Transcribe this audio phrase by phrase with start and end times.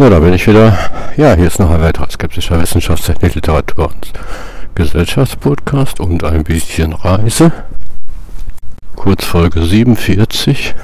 [0.00, 0.78] So, da bin ich wieder.
[1.18, 4.10] Ja, hier ist noch ein weiterer skeptischer Wissenschaftstechnik, Literatur und
[4.74, 7.52] Gesellschaftspodcast und ein bisschen Reise.
[8.96, 10.74] Kurz Folge 47.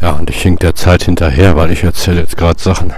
[0.00, 2.94] Ja, und ich hink der Zeit hinterher, weil ich erzähle jetzt gerade Sachen,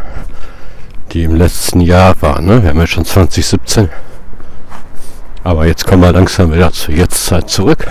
[1.15, 2.47] die im letzten Jahr waren.
[2.47, 2.63] Ne?
[2.63, 3.89] Wir haben ja schon 2017.
[5.43, 7.89] Aber jetzt kommen wir langsam wieder zur Jetztzeit zurück.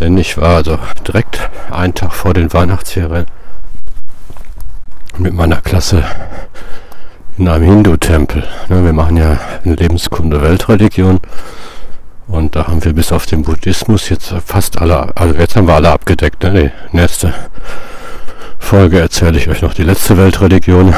[0.00, 3.26] Denn ich war also direkt einen Tag vor den Weihnachtsferien
[5.18, 6.02] mit meiner Klasse
[7.36, 8.46] in einem Hindu-Tempel.
[8.68, 11.20] Ne, wir machen ja eine Lebenskunde Weltreligion
[12.26, 15.74] und da haben wir bis auf den Buddhismus jetzt fast alle, also jetzt haben wir
[15.74, 16.42] alle abgedeckt.
[16.44, 16.72] Ne?
[16.92, 17.34] Die nächste
[18.58, 20.94] Folge erzähle ich euch noch die letzte Weltreligion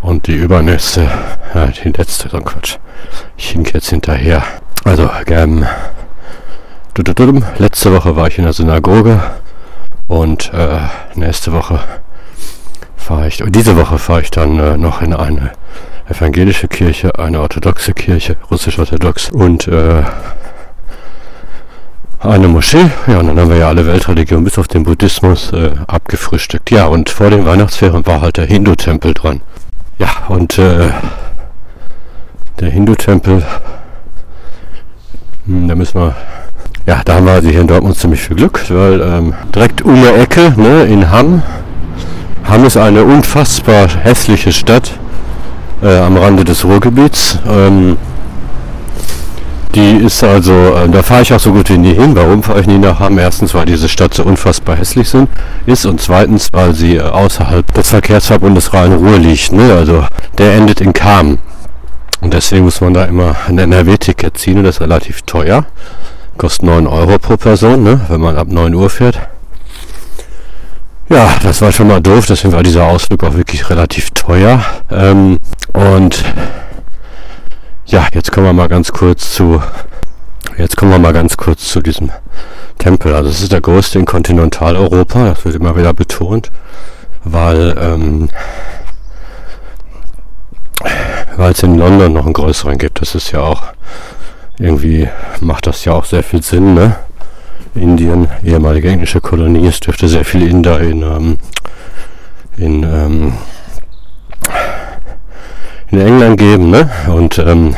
[0.00, 1.08] und die übernächste,
[1.54, 2.76] ja, die letzte, so Quatsch.
[3.36, 4.42] Ich hink jetzt hinterher.
[4.84, 5.66] Also, ähm,
[6.96, 9.20] Letzte Woche war ich in der Synagoge
[10.06, 10.78] und äh,
[11.16, 11.80] nächste Woche
[12.96, 15.50] fahre ich, diese Woche fahre ich dann äh, noch in eine
[16.08, 20.04] evangelische Kirche, eine orthodoxe Kirche, russisch-orthodox und äh,
[22.20, 22.88] eine Moschee.
[23.08, 26.70] Ja, und dann haben wir ja alle Weltreligionen bis auf den Buddhismus äh, abgefrühstückt.
[26.70, 29.40] Ja, und vor den Weihnachtsferien war halt der Hindu-Tempel dran.
[29.98, 30.90] Ja, und äh,
[32.60, 33.42] der Hindu-Tempel,
[35.46, 36.14] da müssen wir
[36.86, 39.94] ja, da haben wir also hier in Dortmund ziemlich viel Glück, weil ähm, direkt um
[39.94, 41.42] die Ecke ne, in Hamm.
[42.48, 44.92] Hamm ist eine unfassbar hässliche Stadt
[45.82, 47.38] äh, am Rande des Ruhrgebiets.
[47.48, 47.96] Ähm,
[49.74, 52.14] die ist also, äh, da fahre ich auch so gut wie nie hin.
[52.14, 53.18] Warum fahre ich nie nach Hamm?
[53.18, 55.28] Erstens, weil diese Stadt so unfassbar hässlich sind,
[55.66, 59.52] ist und zweitens, weil sie äh, außerhalb des Verkehrsverbundes Rhein-Ruhr liegt.
[59.52, 59.72] Ne?
[59.74, 60.04] Also
[60.38, 61.38] der endet in Kam.
[62.20, 65.64] Und deswegen muss man da immer ein NRW-Ticket ziehen und das ist relativ teuer.
[66.36, 69.18] Kostet 9 Euro pro Person, ne, wenn man ab 9 Uhr fährt.
[71.08, 74.64] Ja, das war schon mal doof, deswegen war dieser Ausflug auch wirklich relativ teuer.
[74.90, 75.38] Ähm,
[75.72, 76.24] und
[77.86, 79.62] ja, jetzt kommen wir mal ganz kurz zu
[80.56, 82.10] jetzt kommen wir mal ganz kurz zu diesem
[82.78, 83.14] Tempel.
[83.14, 86.50] Also es ist der größte in Kontinentaleuropa, das wird immer wieder betont,
[87.22, 88.30] weil ähm,
[91.36, 93.00] weil es in London noch einen größeren gibt.
[93.00, 93.62] Das ist ja auch
[94.58, 95.08] irgendwie
[95.40, 96.96] macht das ja auch sehr viel Sinn, ne?
[97.74, 101.38] Indien, ehemalige englische Kolonie, es dürfte sehr viel Inder in, ähm,
[102.56, 103.32] in, ähm,
[105.90, 106.88] in England geben, ne?
[107.08, 107.74] Und ähm,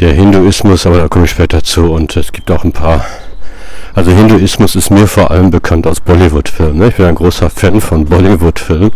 [0.00, 3.04] der Hinduismus, aber da komme ich später zu, und es gibt auch ein paar
[3.98, 6.78] also Hinduismus ist mir vor allem bekannt aus Bollywood-Filmen.
[6.78, 6.86] Ne?
[6.86, 8.92] Ich bin ein großer Fan von Bollywood-Filmen.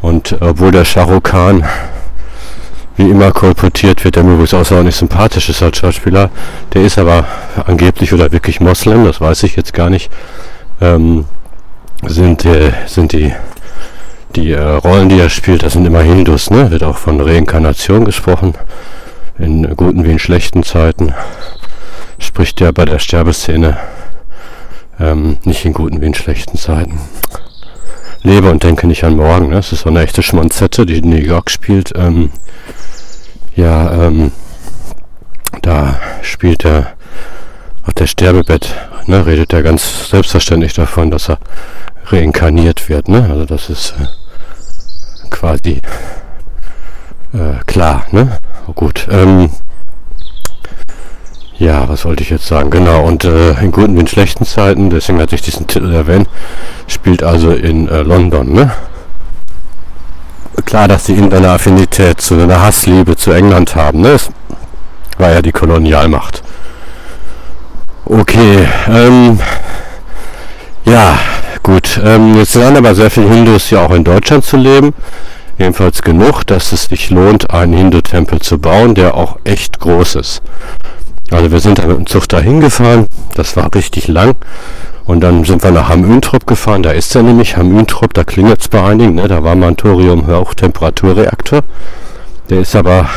[0.00, 1.62] Und obwohl der Shah Rukh Khan
[2.96, 6.30] wie immer kolportiert wird, der mir übrigens außerordentlich sympathisch ist als Schauspieler.
[6.72, 7.26] Der ist aber
[7.66, 10.10] angeblich oder wirklich Moslem, das weiß ich jetzt gar nicht.
[10.80, 11.24] Ähm,
[12.06, 13.32] sind, äh, sind die,
[14.36, 16.70] die äh, Rollen, die er spielt, das sind immer Hindus, ne?
[16.70, 18.54] Wird auch von Reinkarnation gesprochen.
[19.38, 21.12] In guten wie in schlechten Zeiten.
[22.18, 23.76] Spricht er bei der Sterbeszene
[25.00, 27.00] ähm, nicht in guten wie in schlechten Zeiten.
[28.22, 29.48] Lebe und denke nicht an morgen.
[29.48, 29.56] Ne?
[29.56, 31.92] Das ist so eine echte Schmonzette, die in New York spielt.
[31.96, 32.30] Ähm,
[33.56, 34.32] ja, ähm,
[35.62, 36.94] da spielt er
[37.86, 38.74] auf der Sterbebett,
[39.06, 41.38] ne, redet er ganz selbstverständlich davon, dass er
[42.06, 43.08] reinkarniert wird.
[43.08, 43.26] Ne?
[43.30, 45.80] Also das ist äh, quasi
[47.32, 48.06] äh, klar.
[48.10, 48.38] Ne?
[48.66, 49.06] Oh, gut.
[49.10, 49.50] Ähm,
[51.58, 52.70] ja, was wollte ich jetzt sagen?
[52.70, 56.28] Genau, und äh, in guten wie in schlechten Zeiten, deswegen hatte ich diesen Titel erwähnt,
[56.88, 58.52] spielt also in äh, London.
[58.52, 58.72] Ne?
[60.64, 64.00] Klar, dass die Inder eine Affinität zu einer Hassliebe zu England haben.
[64.00, 64.12] Ne?
[64.12, 64.30] Das
[65.18, 66.42] war ja die Kolonialmacht.
[68.06, 69.38] Okay, ähm,
[70.84, 71.18] ja,
[71.62, 71.98] gut.
[72.04, 74.92] Ähm, jetzt sind aber sehr viele Hindus ja auch in Deutschland zu leben.
[75.58, 80.42] Jedenfalls genug, dass es sich lohnt, einen Hindu-Tempel zu bauen, der auch echt groß ist.
[81.30, 83.06] Also wir sind da mit dem Zug dahin gefahren.
[83.34, 84.34] Das war richtig lang.
[85.06, 88.68] Und dann sind wir nach Hamm-Üntrop gefahren, da ist er nämlich, Hamm-Üntrop, da klingelt es
[88.68, 89.28] bei einigen, ne?
[89.28, 91.60] da war mal ein Thorium-Hochtemperaturreaktor.
[92.48, 93.08] Der ist aber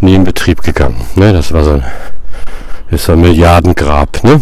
[0.00, 0.96] nie in Betrieb gegangen.
[1.14, 1.32] Ne?
[1.32, 1.84] Das war so ein,
[2.90, 4.24] ist ein Milliardengrab.
[4.24, 4.40] Ne?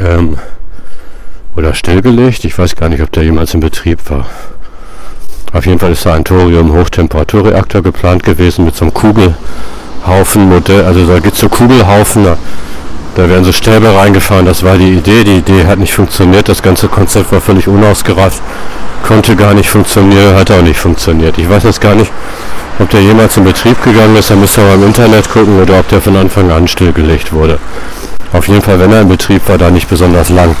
[0.00, 0.38] Ähm,
[1.54, 4.26] oder stillgelegt, ich weiß gar nicht, ob der jemals in Betrieb war.
[5.52, 11.18] Auf jeden Fall ist da ein Thorium-Hochtemperaturreaktor geplant gewesen mit so einem Kugelhaufenmodell, also da
[11.18, 12.26] gibt es so Kugelhaufen,
[13.16, 15.24] werden so Stäbe reingefahren, das war die Idee.
[15.24, 18.40] Die Idee hat nicht funktioniert, das ganze Konzept war völlig unausgereift,
[19.06, 21.38] konnte gar nicht funktionieren, hat auch nicht funktioniert.
[21.38, 22.12] Ich weiß jetzt gar nicht,
[22.78, 25.80] ob der jemals in Betrieb gegangen ist, da müsst ihr mal im Internet gucken oder
[25.80, 27.58] ob der von Anfang an stillgelegt wurde.
[28.32, 30.54] Auf jeden Fall, wenn er in Betrieb war, da nicht besonders lang.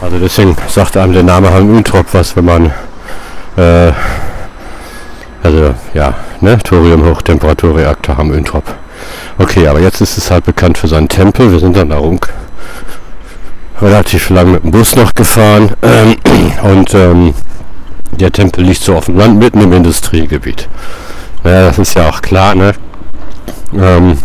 [0.00, 2.66] Also deswegen sagt einem der Name Hanguntrop was, wenn man
[3.56, 3.92] äh,
[5.44, 8.64] also ja, ne, Thorium-Hochtemperaturreaktor Hamm-Üntrop.
[9.38, 11.50] Okay, aber jetzt ist es halt bekannt für seinen Tempel.
[11.50, 12.20] Wir sind dann da rum
[13.80, 15.70] relativ lang mit dem Bus noch gefahren
[16.62, 17.34] und ähm,
[18.12, 20.68] der Tempel liegt so auf dem Land mitten im Industriegebiet.
[21.42, 22.72] Naja, das ist ja auch klar, ne?
[23.76, 24.18] Ähm,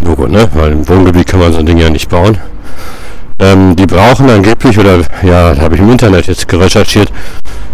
[0.00, 0.48] Logo, ne?
[0.54, 2.38] Weil im Wohngebiet kann man so ein Ding ja nicht bauen.
[3.40, 7.10] Ähm, die brauchen angeblich, oder ja, habe ich im Internet jetzt recherchiert,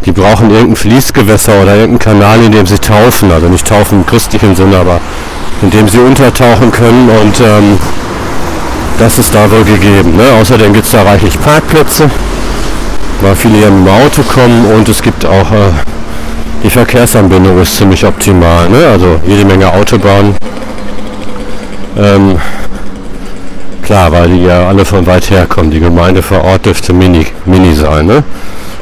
[0.05, 3.33] die brauchen irgendein Fließgewässer oder irgendeinen Kanal, in dem sie taufen.
[3.33, 5.01] Also nicht taufen im christlichen Sinne, aber
[5.63, 7.79] in dem sie untertauchen können und ähm,
[8.99, 10.17] das ist da wohl gegeben.
[10.17, 10.25] Ne?
[10.41, 12.09] Außerdem gibt es da reichlich Parkplätze,
[13.21, 15.73] weil viele hier mit Auto kommen und es gibt auch äh,
[16.62, 18.69] die Verkehrsanbindung ist ziemlich optimal.
[18.69, 18.87] Ne?
[18.87, 20.35] Also jede Menge Autobahnen.
[21.99, 22.39] Ähm,
[23.87, 25.71] klar, weil die ja alle von weit her kommen.
[25.71, 28.06] Die Gemeinde vor Ort dürfte mini, mini sein.
[28.06, 28.25] Ne?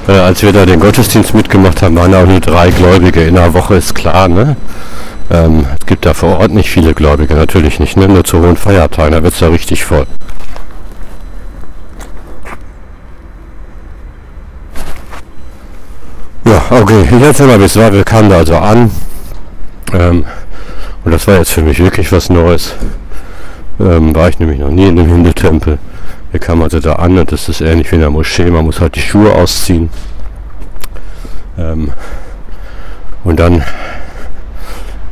[0.08, 3.52] Äh, als wir da den Gottesdienst mitgemacht haben, waren auch nur drei Gläubige in einer
[3.52, 4.28] Woche, ist klar.
[4.28, 4.56] Ne?
[5.30, 8.08] Ähm, es gibt da vor Ort nicht viele Gläubige, natürlich nicht, ne?
[8.08, 10.06] nur zu hohen Feiertagen, da wird es da richtig voll.
[16.46, 17.92] Ja, okay, ich erzähl mal, wie es war.
[17.92, 18.90] Wir kamen da also an.
[19.92, 20.24] Ähm,
[21.04, 22.74] und das war jetzt für mich wirklich was Neues.
[23.80, 25.78] Ähm, war ich nämlich noch nie in einem Hindutempel.
[26.30, 28.50] Wir kamen also da an und das ist ähnlich wie in der Moschee.
[28.50, 29.90] Man muss halt die Schuhe ausziehen.
[31.58, 31.92] Ähm,
[33.24, 33.62] und dann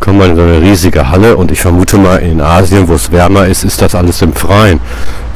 [0.00, 3.12] kommt man in so eine riesige Halle und ich vermute mal in Asien, wo es
[3.12, 4.80] wärmer ist, ist das alles im Freien,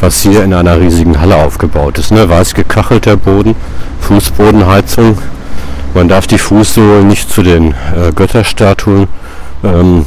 [0.00, 2.10] was hier in einer riesigen Halle aufgebaut ist.
[2.10, 2.28] Ne?
[2.28, 3.54] Weiß gekachelt der Boden,
[4.00, 5.18] Fußbodenheizung.
[5.94, 9.06] Man darf die Fußsohlen nicht zu den äh, Götterstatuen
[9.62, 10.04] ähm,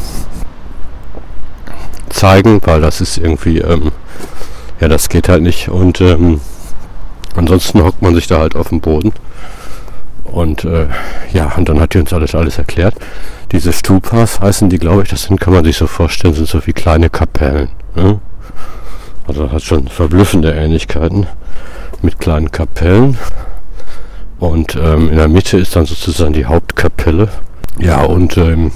[2.10, 3.92] zeigen, weil das ist irgendwie, ähm,
[4.80, 5.70] ja, das geht halt nicht.
[5.70, 6.42] Und ähm,
[7.36, 9.14] ansonsten hockt man sich da halt auf dem Boden.
[10.26, 10.88] Und äh,
[11.34, 12.96] ja, und dann hat die uns alles, alles erklärt.
[13.52, 16.66] Diese Stupas heißen die, glaube ich, das sind, kann man sich so vorstellen, sind so
[16.68, 17.70] wie kleine Kapellen.
[17.96, 18.20] Ne?
[19.28, 21.28] Also hat schon verblüffende Ähnlichkeiten
[22.02, 23.18] mit kleinen Kapellen.
[24.40, 27.30] Und ähm, in der Mitte ist dann sozusagen die Hauptkapelle.
[27.78, 28.72] Ja, und ähm,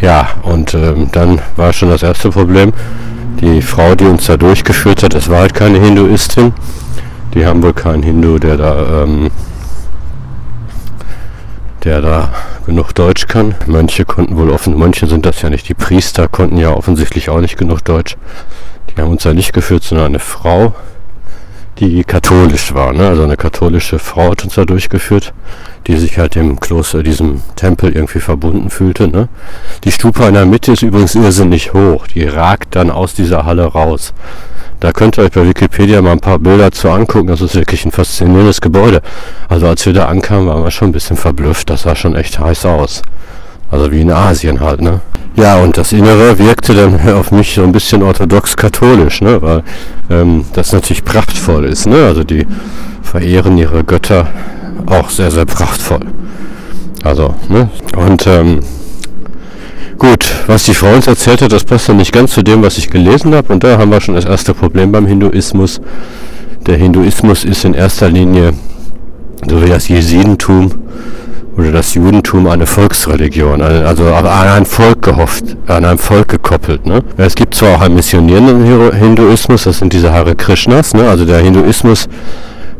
[0.00, 2.72] ja, und ähm, dann war schon das erste Problem.
[3.40, 6.52] Die Frau, die uns da durchgeführt hat, das war halt keine Hinduistin.
[7.34, 9.30] Die haben wohl keinen Hindu, der da ähm,
[11.84, 12.32] der da
[12.66, 13.54] genug Deutsch kann.
[13.66, 17.40] Mönche konnten wohl offen, Mönche sind das ja nicht, die Priester konnten ja offensichtlich auch
[17.40, 18.16] nicht genug Deutsch.
[18.90, 20.74] Die haben uns ja nicht geführt, sondern eine Frau,
[21.78, 22.92] die katholisch war.
[22.92, 23.06] Ne?
[23.08, 25.34] Also eine katholische Frau hat uns da durchgeführt,
[25.86, 29.08] die sich halt dem Kloster, diesem Tempel irgendwie verbunden fühlte.
[29.08, 29.28] Ne?
[29.84, 32.06] Die Stupa in der Mitte ist übrigens irrsinnig hoch.
[32.06, 34.14] Die ragt dann aus dieser Halle raus.
[34.80, 37.28] Da könnt ihr euch bei Wikipedia mal ein paar Bilder zu angucken.
[37.28, 39.02] Das ist wirklich ein faszinierendes Gebäude.
[39.48, 41.70] Also als wir da ankamen, waren wir schon ein bisschen verblüfft.
[41.70, 43.02] Das sah schon echt heiß aus.
[43.70, 45.00] Also wie in Asien halt, ne?
[45.36, 49.42] Ja, und das Innere wirkte dann auf mich so ein bisschen orthodox-katholisch, ne?
[49.42, 49.62] Weil
[50.10, 52.04] ähm, das natürlich prachtvoll ist, ne?
[52.06, 52.46] Also die
[53.02, 54.28] verehren ihre Götter
[54.86, 56.00] auch sehr, sehr prachtvoll.
[57.02, 57.68] Also, ne?
[57.96, 58.60] Und ähm,
[59.98, 62.78] Gut, was die Frau uns erzählt hat, das passt dann nicht ganz zu dem, was
[62.78, 63.52] ich gelesen habe.
[63.52, 65.80] Und da haben wir schon das erste Problem beim Hinduismus.
[66.66, 68.52] Der Hinduismus ist in erster Linie,
[69.48, 70.72] so wie das Jesidentum
[71.56, 76.84] oder das Judentum, eine Volksreligion, also an ein Volk gehofft, an ein Volk gekoppelt.
[76.84, 77.00] Ne?
[77.16, 81.08] Es gibt zwar auch einen missionierenden Hinduismus, das sind diese Hare Krishnas, ne?
[81.08, 82.08] also der Hinduismus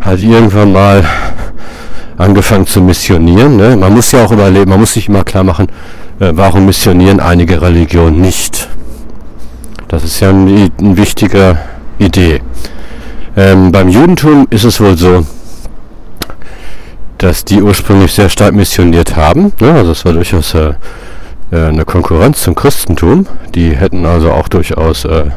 [0.00, 1.05] hat irgendwann mal
[2.16, 3.56] angefangen zu missionieren.
[3.56, 3.76] Ne?
[3.76, 5.68] Man muss ja auch überleben, man muss sich immer klar machen,
[6.21, 8.68] äh, warum missionieren einige Religionen nicht?
[9.88, 11.59] Das ist ja eine, eine wichtige
[11.99, 12.40] Idee.
[13.37, 15.26] Ähm, beim Judentum ist es wohl so,
[17.18, 19.52] dass die ursprünglich sehr stark missioniert haben.
[19.61, 19.73] Ne?
[19.73, 20.75] Also es war durchaus äh,
[21.50, 23.26] äh, eine Konkurrenz zum Christentum.
[23.54, 25.30] Die hätten also auch durchaus äh,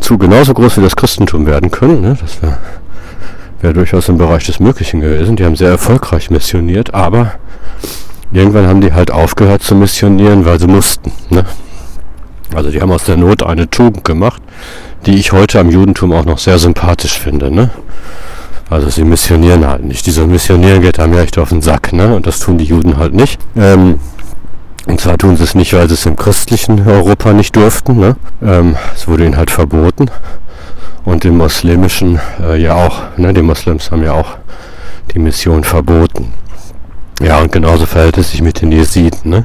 [0.00, 2.00] zu genauso groß wie das Christentum werden können.
[2.00, 2.16] Ne?
[2.20, 2.58] Das wäre
[3.62, 5.36] wär durchaus im Bereich des Möglichen gewesen.
[5.36, 7.32] Die haben sehr erfolgreich missioniert, aber
[8.32, 11.12] irgendwann haben die halt aufgehört zu missionieren, weil sie mussten.
[11.30, 11.44] Ne?
[12.54, 14.42] Also die haben aus der Not eine Tugend gemacht,
[15.06, 17.50] die ich heute am Judentum auch noch sehr sympathisch finde.
[17.50, 17.70] Ne?
[18.68, 20.06] Also sie missionieren halt nicht.
[20.06, 22.14] Diese Missionieren geht einem ja echt auf den Sack, ne?
[22.14, 23.38] Und das tun die Juden halt nicht.
[23.54, 23.98] Ähm,
[24.86, 27.98] und zwar tun sie es nicht, weil sie es im christlichen Europa nicht durften.
[27.98, 28.16] Ne?
[28.42, 30.10] Ähm, es wurde ihnen halt verboten.
[31.04, 33.16] Und im muslimischen äh, ja auch.
[33.16, 33.32] Ne?
[33.32, 34.36] Die Moslems haben ja auch
[35.12, 36.32] die Mission verboten.
[37.20, 39.30] Ja, und genauso verhält es sich mit den Jesiden.
[39.30, 39.44] Ne?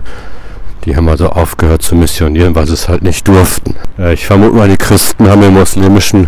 [0.85, 3.75] Die haben also aufgehört zu missionieren, weil sie es halt nicht durften.
[3.97, 6.27] Äh, ich vermute mal, die Christen haben im muslimischen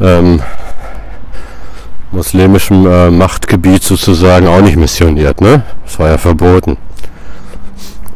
[0.00, 0.40] ähm,
[2.10, 5.62] muslimischen äh, Machtgebiet sozusagen auch nicht missioniert, ne?
[5.84, 6.76] Das war ja verboten.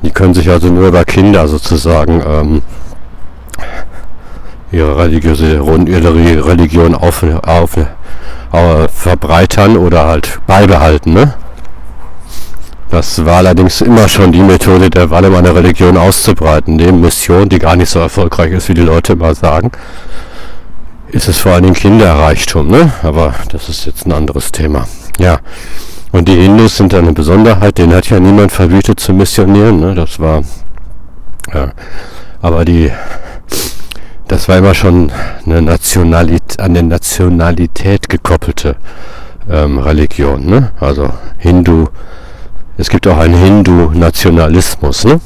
[0.02, 2.62] Die können sich also nur über Kinder sozusagen ähm,
[4.72, 7.76] ihre religiöse ihre Religion auf, auf,
[8.50, 11.34] auf, verbreitern oder halt beibehalten, ne?
[12.90, 16.76] Das war allerdings immer schon die Methode der Walle, eine Religion auszubreiten.
[16.76, 19.72] Neben Mission, die gar nicht so erfolgreich ist, wie die Leute immer sagen,
[21.08, 22.92] ist es vor Dingen Kinderreichtum, ne?
[23.02, 24.86] Aber das ist jetzt ein anderes Thema.
[25.18, 25.38] Ja.
[26.10, 29.94] Und die Hindus sind eine Besonderheit, denen hat ja niemand verbietet zu missionieren, ne?
[29.94, 30.42] Das war,
[31.54, 31.72] ja.
[32.42, 32.90] Aber die,
[34.32, 35.12] das war immer schon
[35.44, 38.76] eine Nationalität, an der Nationalität gekoppelte
[39.50, 40.72] ähm, Religion, ne?
[40.80, 41.88] Also Hindu,
[42.78, 45.04] es gibt auch einen Hindu-Nationalismus.
[45.04, 45.20] Ne?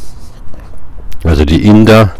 [1.22, 2.14] Also die Inder,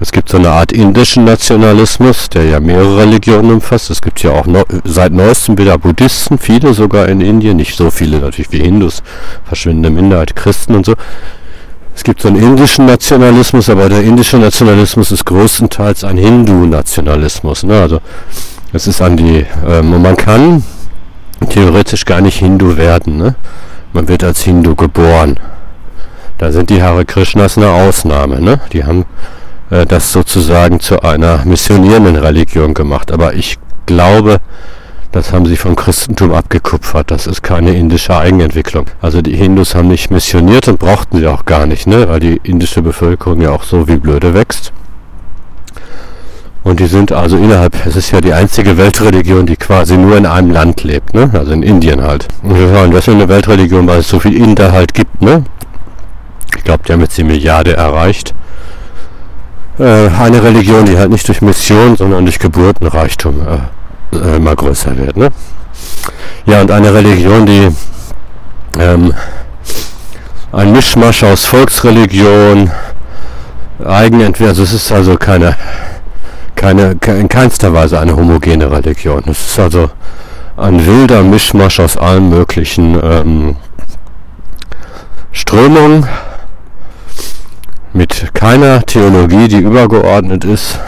[0.00, 3.90] es gibt so eine Art indischen Nationalismus, der ja mehrere Religionen umfasst.
[3.90, 7.90] Es gibt ja auch no, seit neuestem wieder Buddhisten, viele sogar in Indien, nicht so
[7.90, 9.02] viele natürlich wie Hindus,
[9.44, 10.94] verschwindende Minderheit, Christen und so.
[11.98, 17.64] Es gibt so einen indischen Nationalismus, aber der indische Nationalismus ist größtenteils ein Hindu-Nationalismus.
[17.64, 17.82] Ne?
[17.82, 17.98] Also
[18.72, 20.62] es ist an die, ähm, man kann
[21.50, 23.16] theoretisch gar nicht Hindu werden.
[23.16, 23.34] Ne?
[23.92, 25.40] Man wird als Hindu geboren.
[26.38, 28.40] Da sind die Hare Krishnas eine Ausnahme.
[28.40, 28.60] Ne?
[28.72, 29.04] Die haben
[29.70, 33.10] äh, das sozusagen zu einer missionierenden Religion gemacht.
[33.10, 34.38] Aber ich glaube,
[35.12, 37.10] das haben sie vom Christentum abgekupfert.
[37.10, 38.86] Das ist keine indische Eigenentwicklung.
[39.00, 42.08] Also die Hindus haben nicht missioniert und brauchten sie auch gar nicht, ne?
[42.08, 44.72] weil die indische Bevölkerung ja auch so wie blöde wächst.
[46.64, 50.26] Und die sind also innerhalb, es ist ja die einzige Weltreligion, die quasi nur in
[50.26, 51.30] einem Land lebt, ne?
[51.32, 52.28] Also in Indien halt.
[52.42, 55.44] Und wir hören, das ist eine Weltreligion, weil es so viel Inder halt gibt, ne?
[56.56, 58.34] Ich glaube, die haben jetzt die Milliarde erreicht.
[59.78, 63.58] Äh, eine Religion, die halt nicht durch Mission, sondern durch Geburtenreichtum äh,
[64.12, 65.30] immer größer wird, ne?
[66.46, 67.68] Ja, und eine Religion, die
[68.78, 69.12] ähm,
[70.52, 72.70] ein Mischmasch aus Volksreligion,
[73.84, 75.56] Eigenentwicklung, also es ist also keine
[76.58, 79.22] keine, in keinster Weise eine homogene Religion.
[79.26, 79.90] Es ist also
[80.56, 83.56] ein wilder Mischmasch aus allen möglichen ähm,
[85.30, 86.06] Strömungen
[87.92, 90.80] mit keiner Theologie, die übergeordnet ist,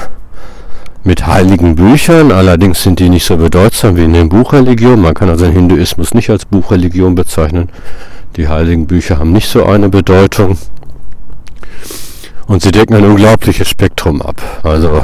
[1.04, 5.00] mit heiligen Büchern, allerdings sind die nicht so bedeutsam wie in den Buchreligionen.
[5.00, 7.70] Man kann also den Hinduismus nicht als Buchreligion bezeichnen.
[8.36, 10.58] Die heiligen Bücher haben nicht so eine Bedeutung.
[12.46, 14.42] Und sie decken ein unglaubliches Spektrum ab.
[14.62, 15.02] Also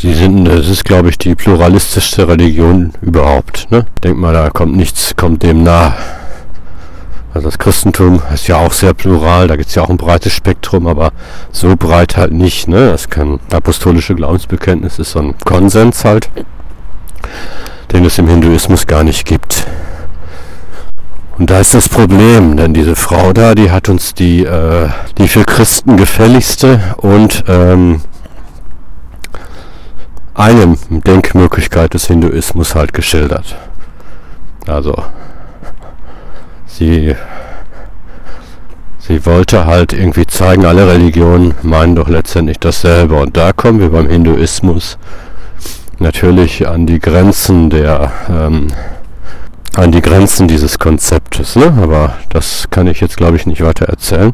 [0.00, 3.66] Sie sind, es ist, glaube ich, die pluralistischste Religion überhaupt.
[3.72, 3.84] Ne?
[4.04, 5.96] Denk mal, da kommt nichts, kommt dem nah.
[7.38, 10.32] Also das Christentum ist ja auch sehr plural, da gibt es ja auch ein breites
[10.32, 11.12] Spektrum, aber
[11.52, 12.66] so breit halt nicht.
[12.66, 12.90] Ne?
[12.90, 16.30] Das kann apostolische Glaubensbekenntnis ist so ein Konsens halt,
[17.92, 19.68] den es im Hinduismus gar nicht gibt.
[21.38, 25.28] Und da ist das Problem, denn diese Frau da, die hat uns die, äh, die
[25.28, 28.00] für Christen gefälligste und ähm,
[30.34, 33.54] eine Denkmöglichkeit des Hinduismus halt geschildert.
[34.66, 35.04] Also
[36.78, 37.14] sie,
[38.98, 43.16] sie wollte halt irgendwie zeigen, alle Religionen meinen doch letztendlich dasselbe.
[43.16, 44.98] Und da kommen wir beim Hinduismus
[45.98, 48.68] natürlich an die Grenzen der ähm,
[49.78, 51.54] an die Grenzen dieses Konzeptes.
[51.56, 51.72] Ne?
[51.80, 54.32] Aber das kann ich jetzt, glaube ich, nicht weiter erzählen.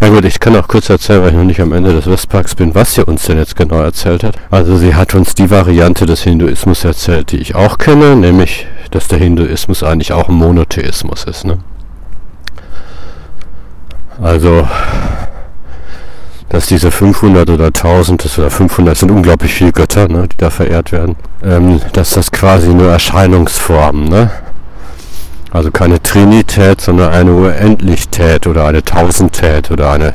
[0.00, 2.54] Ja gut, ich kann auch kurz erzählen, weil ich noch nicht am Ende des Westparks
[2.54, 4.36] bin, was sie uns denn jetzt genau erzählt hat.
[4.50, 9.08] Also sie hat uns die Variante des Hinduismus erzählt, die ich auch kenne, nämlich, dass
[9.08, 11.44] der Hinduismus eigentlich auch ein Monotheismus ist.
[11.44, 11.58] Ne?
[14.22, 14.66] Also,
[16.48, 20.92] dass diese 500 oder 1000 oder 500 sind unglaublich viele Götter, ne, die da verehrt
[20.92, 24.30] werden, ähm, dass das quasi nur Erscheinungsformen, ne?
[25.54, 30.12] Also keine Trinität, sondern eine Unendlichkeit oder eine Tausendtät oder eine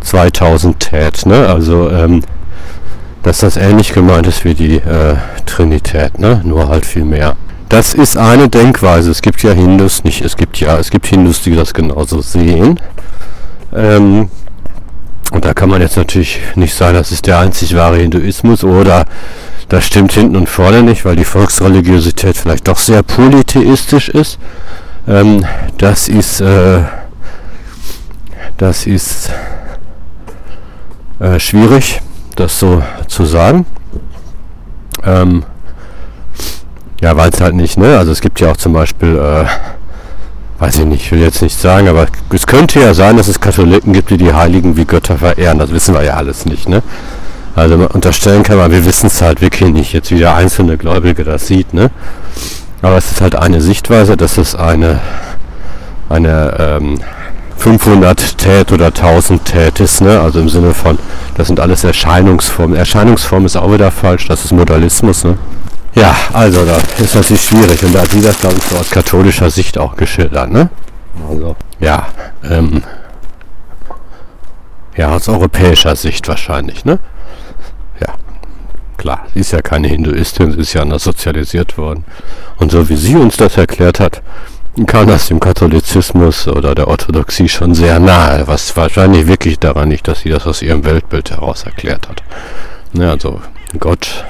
[0.00, 1.26] Zweitausendtät.
[1.26, 1.46] Ne?
[1.46, 2.22] Also ähm,
[3.22, 6.40] dass das ähnlich gemeint ist wie die äh, Trinität, ne?
[6.44, 7.36] nur halt viel mehr.
[7.68, 9.10] Das ist eine Denkweise.
[9.10, 12.80] Es gibt ja Hindus, nicht, es gibt ja, es gibt Hindus, die das genauso sehen.
[13.74, 14.28] Ähm,
[15.32, 19.04] und da kann man jetzt natürlich nicht sagen, das ist der einzig wahre Hinduismus oder
[19.68, 24.38] das stimmt hinten und vorne nicht, weil die Volksreligiosität vielleicht doch sehr polytheistisch ist.
[25.06, 25.46] Ähm,
[25.78, 26.82] das ist, äh,
[28.56, 29.30] das ist
[31.20, 32.00] äh, schwierig,
[32.34, 33.66] das so zu sagen.
[35.04, 35.44] Ähm,
[37.00, 37.96] ja, weil es halt nicht, ne?
[37.96, 39.46] Also es gibt ja auch zum Beispiel äh,
[40.60, 43.40] weiß ich nicht, ich will jetzt nicht sagen, aber es könnte ja sein, dass es
[43.40, 45.58] Katholiken gibt, die die Heiligen wie Götter verehren.
[45.58, 46.82] Das wissen wir ja alles nicht, ne?
[47.56, 51.24] Also unterstellen kann man, wir wissen es halt wirklich nicht, jetzt wie der einzelne Gläubige
[51.24, 51.90] das sieht, ne?
[52.82, 55.00] Aber es ist halt eine Sichtweise, dass es eine,
[56.08, 57.00] eine ähm,
[57.56, 60.20] 500 Tät oder 1000 Tät ist, ne?
[60.20, 60.98] Also im Sinne von,
[61.36, 62.76] das sind alles Erscheinungsformen.
[62.76, 65.38] Erscheinungsform ist auch wieder falsch, das ist Modalismus, ne?
[65.94, 68.90] Ja, also da ist natürlich schwierig und da hat sie das, glaube ich, so aus
[68.90, 70.70] katholischer Sicht auch geschildert, ne?
[71.28, 72.06] Also, ja,
[72.44, 72.82] ähm,
[74.96, 77.00] ja, aus europäischer Sicht wahrscheinlich, ne?
[78.00, 78.14] Ja,
[78.96, 82.04] klar, sie ist ja keine Hinduistin, sie ist ja anders sozialisiert worden.
[82.58, 84.22] Und so wie sie uns das erklärt hat,
[84.86, 90.06] kam das dem Katholizismus oder der Orthodoxie schon sehr nahe, was wahrscheinlich wirklich daran nicht,
[90.06, 92.22] dass sie das aus ihrem Weltbild heraus erklärt hat.
[92.92, 93.40] Ja, also
[93.78, 94.24] Gott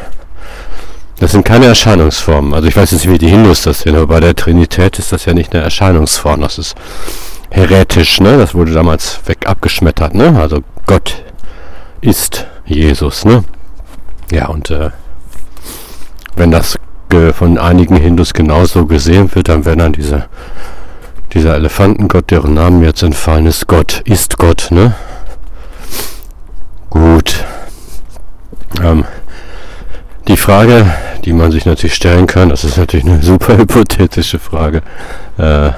[1.21, 2.55] das sind keine Erscheinungsformen.
[2.55, 5.13] Also ich weiß jetzt nicht, wie die Hindus das sehen, aber bei der Trinität ist
[5.13, 6.41] das ja nicht eine Erscheinungsform.
[6.41, 6.75] Das ist
[7.51, 8.39] heretisch, ne?
[8.39, 10.35] Das wurde damals weg abgeschmettert, ne?
[10.41, 11.23] Also Gott
[12.01, 13.45] ist Jesus, ne?
[14.33, 14.91] Ja, und äh,
[16.37, 16.79] wenn das
[17.35, 20.27] von einigen Hindus genauso gesehen wird, dann werden dann diese,
[21.35, 24.95] dieser Elefantengott, deren Namen jetzt entfallen ist, Gott ist Gott, ne?
[26.89, 27.45] Gut.
[28.83, 29.05] Ähm,
[30.29, 30.87] die Frage,
[31.25, 34.83] die man sich natürlich stellen kann, das ist natürlich eine super hypothetische Frage.
[35.39, 35.71] Äh,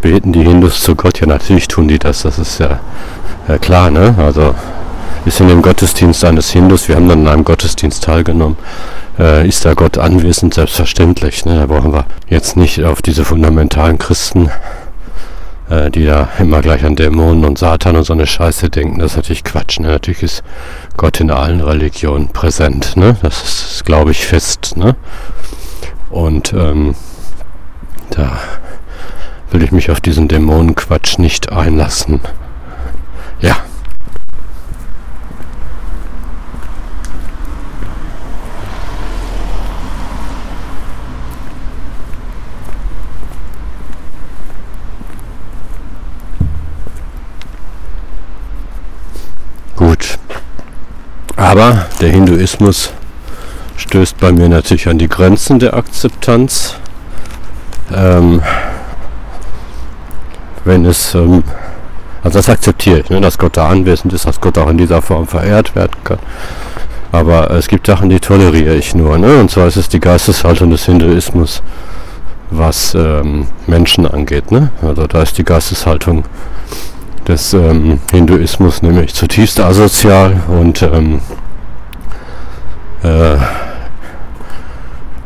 [0.00, 1.20] beten die Hindus zu Gott?
[1.20, 2.22] Ja, natürlich tun die das.
[2.22, 2.80] Das ist ja,
[3.48, 4.14] ja klar, ne?
[4.18, 4.54] Also
[5.24, 8.56] ist in dem Gottesdienst eines Hindus, wir haben dann an einem Gottesdienst teilgenommen,
[9.18, 11.44] äh, ist da Gott anwesend, selbstverständlich.
[11.44, 11.58] Ne?
[11.58, 14.50] Da brauchen wir jetzt nicht auf diese fundamentalen Christen
[15.70, 18.98] äh, die da immer gleich an Dämonen und Satan und so eine Scheiße denken.
[18.98, 19.80] Das ist natürlich Quatsch.
[19.80, 19.88] Ne?
[19.88, 20.42] Natürlich ist
[20.96, 22.96] Gott in allen Religionen präsent.
[22.96, 23.16] Ne?
[23.22, 24.76] Das ist, glaube ich, fest.
[24.76, 24.96] Ne?
[26.10, 26.94] Und ähm,
[28.10, 28.38] da
[29.50, 32.20] will ich mich auf diesen Dämonenquatsch nicht einlassen.
[33.40, 33.56] Ja.
[49.76, 50.18] Gut.
[51.56, 52.92] Aber der Hinduismus
[53.78, 56.76] stößt bei mir natürlich an die Grenzen der Akzeptanz.
[57.94, 58.42] Ähm,
[60.66, 61.42] wenn es, ähm,
[62.22, 65.00] also das akzeptiere ich, ne, dass Gott da anwesend ist, dass Gott auch in dieser
[65.00, 66.18] Form verehrt werden kann.
[67.10, 69.16] Aber es gibt Sachen, die toleriere ich nur.
[69.16, 69.40] Ne?
[69.40, 71.62] Und zwar ist es die Geisteshaltung des Hinduismus,
[72.50, 74.52] was ähm, Menschen angeht.
[74.52, 74.72] Ne?
[74.82, 76.24] Also da ist die Geisteshaltung
[77.26, 81.20] des ähm, Hinduismus, nämlich zutiefst asozial und ähm,
[83.06, 83.38] äh,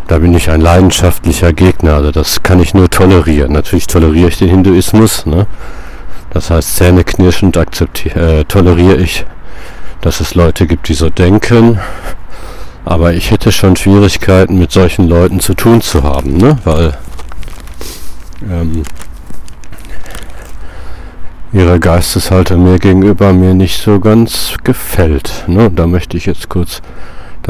[0.07, 1.95] da bin ich ein leidenschaftlicher Gegner.
[1.95, 3.53] Also das kann ich nur tolerieren.
[3.53, 5.25] Natürlich toleriere ich den Hinduismus.
[5.25, 5.47] Ne?
[6.31, 9.25] Das heißt, zähneknirschend äh, toleriere ich,
[10.01, 11.79] dass es Leute gibt, die so denken.
[12.85, 16.59] Aber ich hätte schon Schwierigkeiten, mit solchen Leuten zu tun zu haben, ne?
[16.65, 16.99] weil
[18.51, 18.83] ähm,
[21.53, 25.45] ihre Geisteshaltung mir gegenüber mir nicht so ganz gefällt.
[25.47, 25.71] Ne?
[25.71, 26.83] Da möchte ich jetzt kurz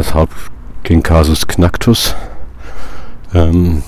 [0.00, 0.34] das Haupt
[0.82, 2.14] gegen Casus Knactus
[3.34, 3.82] ähm,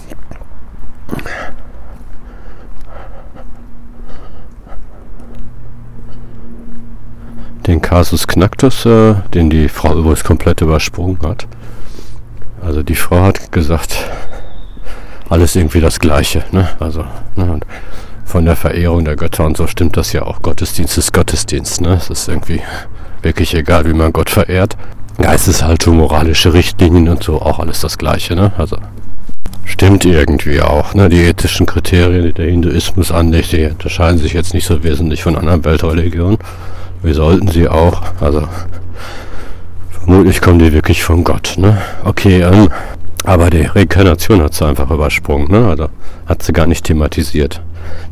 [7.67, 11.47] den Casus Knactus, äh, den die Frau übrigens komplett übersprungen hat.
[12.61, 13.97] Also die Frau hat gesagt,
[15.29, 16.45] alles irgendwie das Gleiche.
[16.53, 16.69] Ne?
[16.79, 17.61] Also ne?
[18.25, 20.43] von der Verehrung der Götter und so stimmt das ja auch.
[20.43, 21.81] Gottesdienst ist Gottesdienst.
[21.81, 21.95] Ne?
[21.95, 22.61] Es ist irgendwie
[23.23, 24.77] wirklich egal, wie man Gott verehrt.
[25.19, 28.35] Geisteshaltung, moralische Richtlinien und so, auch alles das Gleiche.
[28.35, 28.53] Ne?
[28.57, 28.79] Also
[29.65, 30.95] stimmt irgendwie auch.
[30.95, 31.09] Ne?
[31.09, 35.37] Die ethischen Kriterien, die der Hinduismus anlegt, die unterscheiden sich jetzt nicht so wesentlich von
[35.37, 36.39] anderen Weltreligionen.
[37.03, 38.03] Wir sollten sie auch.
[38.21, 38.47] Also
[39.91, 41.55] vermutlich kommen die wirklich von Gott.
[41.57, 41.81] Ne?
[42.05, 42.69] Okay, ähm,
[43.25, 45.51] aber die Reinkarnation hat sie einfach übersprungen.
[45.51, 45.69] Ne?
[45.69, 45.89] Also
[46.27, 47.61] hat sie gar nicht thematisiert.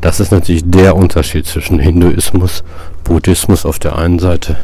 [0.00, 2.62] Das ist natürlich der Unterschied zwischen Hinduismus,
[3.04, 4.56] Buddhismus auf der einen Seite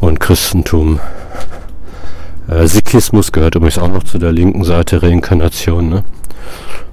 [0.00, 1.00] und Christentum.
[2.48, 5.88] Äh, Sikhismus gehört übrigens auch noch zu der linken Seite Reinkarnation.
[5.88, 6.04] Ne?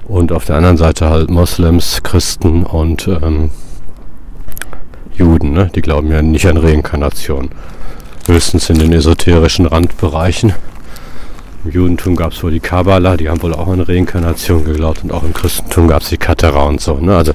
[0.08, 3.50] Und auf der anderen Seite halt Moslems, Christen und ähm,
[5.16, 5.54] Juden.
[5.54, 5.70] Ne?
[5.74, 7.50] Die glauben ja nicht an Reinkarnation.
[8.28, 10.54] Höchstens in den esoterischen Randbereichen.
[11.66, 15.12] Im Judentum gab es wohl die Kabbala, die haben wohl auch an Reinkarnation geglaubt und
[15.12, 16.96] auch im Christentum gab es die Katera und so.
[16.98, 17.16] Ne?
[17.16, 17.34] Also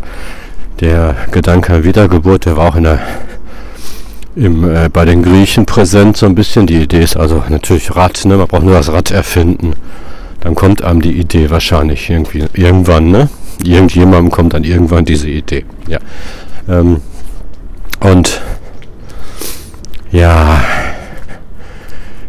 [0.81, 3.01] der Gedanke an Wiedergeburt, der war auch in der,
[4.35, 6.67] im, äh, bei den Griechen präsent so ein bisschen.
[6.67, 8.37] Die Idee ist also natürlich Rad, ne?
[8.37, 9.75] man braucht nur das Rad erfinden.
[10.41, 13.29] Dann kommt einem die Idee wahrscheinlich irgendwie irgendwann, ne?
[13.63, 15.65] irgendjemandem kommt dann irgendwann diese Idee.
[15.89, 15.99] Ja.
[16.69, 17.01] Ähm,
[18.01, 18.41] und
[20.11, 20.61] ja,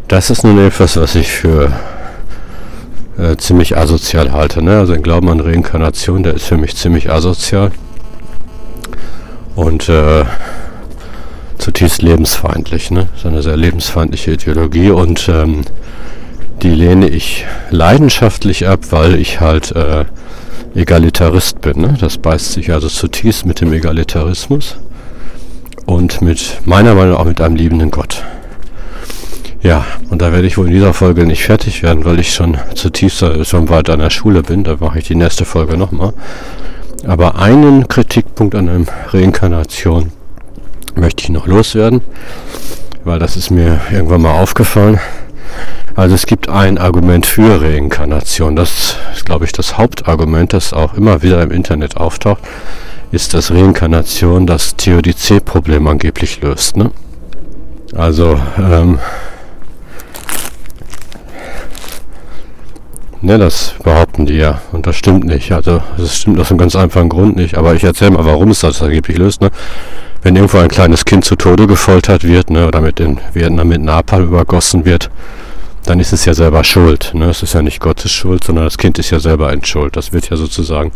[0.07, 1.71] das ist nun etwas, was ich für
[3.17, 4.61] äh, ziemlich asozial halte.
[4.61, 4.77] Ne?
[4.77, 7.71] Also ein Glauben an Reinkarnation, der ist für mich ziemlich asozial
[9.55, 10.25] und äh,
[11.63, 12.91] zutiefst lebensfeindlich.
[12.91, 13.07] Ne?
[13.11, 15.61] Das ist eine sehr lebensfeindliche Ideologie und ähm,
[16.61, 20.03] die lehne ich leidenschaftlich ab, weil ich halt äh,
[20.75, 21.81] Egalitarist bin.
[21.81, 21.97] Ne?
[21.99, 24.75] Das beißt sich also zutiefst mit dem Egalitarismus
[25.85, 28.23] und mit meiner Meinung auch mit einem liebenden Gott.
[29.61, 32.57] Ja, und da werde ich wohl in dieser Folge nicht fertig werden, weil ich schon
[32.75, 34.65] zutiefst schon weit an der Schule bin.
[34.65, 36.11] Da mache ich die nächste Folge nochmal.
[37.07, 40.11] Aber einen Kritikpunkt an der Reinkarnation
[40.95, 42.01] möchte ich noch loswerden,
[43.03, 44.99] weil das ist mir irgendwann mal aufgefallen.
[45.95, 48.55] Also es gibt ein Argument für Reinkarnation.
[48.55, 52.41] Das ist, glaube ich, das Hauptargument, das auch immer wieder im Internet auftaucht,
[53.11, 56.77] ist, dass Reinkarnation das Theodizee-Problem angeblich löst.
[56.77, 56.89] Ne?
[57.95, 58.97] Also ähm,
[63.23, 64.61] Ne, das behaupten die ja.
[64.73, 65.53] Und das stimmt nicht.
[65.53, 67.57] Also das stimmt aus einem ganz einfachen Grund nicht.
[67.57, 69.39] Aber ich erzähle mal, warum es das angeblich löst.
[69.39, 69.49] Ne?
[70.23, 73.81] Wenn irgendwo ein kleines Kind zu Tode gefoltert wird, ne, oder mit den Vietnam mit
[73.81, 75.09] Napalm übergossen wird,
[75.85, 77.11] dann ist es ja selber schuld.
[77.13, 77.29] Ne?
[77.29, 79.95] Es ist ja nicht Gottes Schuld, sondern das Kind ist ja selber in Schuld.
[79.95, 80.91] Das wird ja sozusagen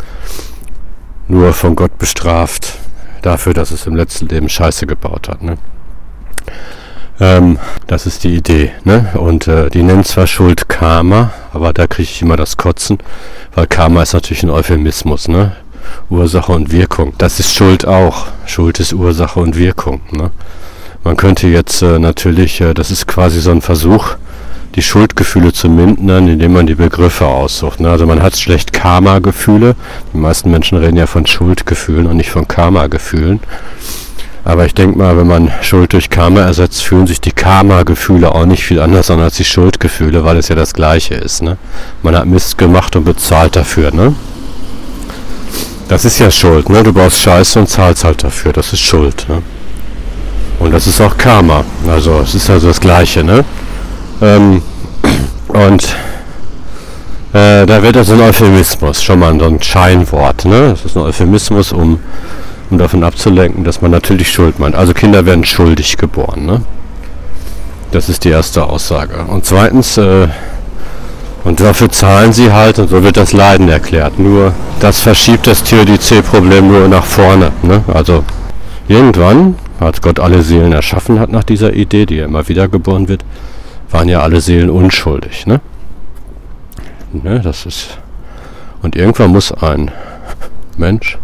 [1.29, 2.73] nur von Gott bestraft
[3.21, 5.43] dafür, dass es im letzten Leben Scheiße gebaut hat.
[5.43, 5.57] Ne?
[7.21, 8.71] Ähm, das ist die Idee.
[8.83, 9.11] Ne?
[9.15, 12.99] Und äh, die nennen zwar Schuld Karma, aber da kriege ich immer das Kotzen,
[13.55, 15.27] weil Karma ist natürlich ein Euphemismus.
[15.27, 15.55] Ne?
[16.09, 17.13] Ursache und Wirkung.
[17.17, 18.27] Das ist Schuld auch.
[18.45, 20.01] Schuld ist Ursache und Wirkung.
[20.11, 20.29] Ne?
[21.03, 24.17] Man könnte jetzt äh, natürlich, äh, das ist quasi so ein Versuch,
[24.75, 27.79] die Schuldgefühle zu mindern, indem man die Begriffe aussucht.
[27.79, 27.89] Ne?
[27.89, 29.75] Also man hat schlecht Karma-Gefühle.
[30.13, 33.39] Die meisten Menschen reden ja von Schuldgefühlen und nicht von Karma-Gefühlen.
[34.47, 38.45] Aber ich denke mal, wenn man Schuld durch Karma ersetzt, fühlen sich die Karma-Gefühle auch
[38.45, 41.41] nicht viel anders an als die Schuldgefühle, weil es ja das Gleiche ist.
[41.41, 41.57] Ne?
[42.01, 43.91] Man hat Mist gemacht und bezahlt dafür.
[43.91, 44.15] Ne?
[45.89, 46.69] Das ist ja Schuld.
[46.69, 46.81] Ne?
[46.81, 48.53] Du baust Scheiße und zahlst halt dafür.
[48.53, 49.25] Das ist Schuld.
[49.27, 49.41] Ne?
[50.59, 51.65] Und das ist auch Karma.
[51.85, 53.25] Also es ist also das Gleiche.
[53.25, 53.43] Ne?
[54.21, 54.61] Ähm,
[55.49, 55.83] und
[57.33, 60.45] äh, da wird also ein Euphemismus, schon mal so ein Scheinwort.
[60.45, 60.69] Ne?
[60.69, 61.99] Das ist ein Euphemismus, um
[62.69, 64.75] um davon abzulenken, dass man natürlich Schuld meint.
[64.75, 66.45] Also Kinder werden schuldig geboren.
[66.45, 66.61] Ne?
[67.91, 69.25] Das ist die erste Aussage.
[69.27, 70.27] Und zweitens, äh,
[71.43, 74.19] und dafür zahlen sie halt und so wird das Leiden erklärt.
[74.19, 77.51] Nur das verschiebt das Theodizee-Problem nur nach vorne.
[77.63, 77.83] Ne?
[77.93, 78.23] Also
[78.87, 83.07] irgendwann, als Gott alle Seelen erschaffen hat nach dieser Idee, die ja immer wieder geboren
[83.07, 83.23] wird,
[83.89, 85.45] waren ja alle Seelen unschuldig.
[85.45, 85.61] Ne?
[87.13, 87.97] Ne, das ist
[88.81, 89.91] und irgendwann muss ein
[90.77, 91.17] Mensch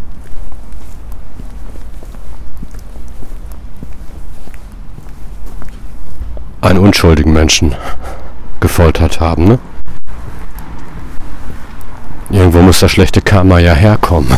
[6.64, 7.74] einen unschuldigen Menschen
[8.60, 9.44] gefoltert haben.
[9.44, 9.58] Ne?
[12.30, 14.36] Irgendwo muss das schlechte Karma ja herkommen.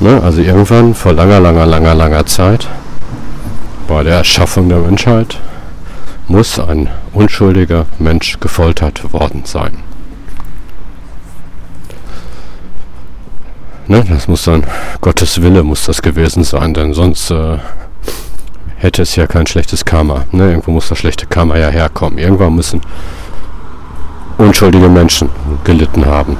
[0.00, 0.22] Ne?
[0.22, 2.68] Also irgendwann, vor langer, langer, langer, langer Zeit,
[3.88, 5.38] bei der Erschaffung der Menschheit,
[6.28, 9.72] muss ein unschuldiger Mensch gefoltert worden sein.
[13.88, 14.04] Ne?
[14.08, 14.64] Das muss dann,
[15.00, 17.58] Gottes Wille muss das gewesen sein, denn sonst äh,
[18.80, 20.24] hätte es ja kein schlechtes Karma.
[20.32, 20.50] Ne?
[20.50, 22.18] Irgendwo muss das schlechte Karma ja herkommen.
[22.18, 22.80] Irgendwann müssen
[24.38, 25.28] unschuldige Menschen
[25.64, 26.38] gelitten haben.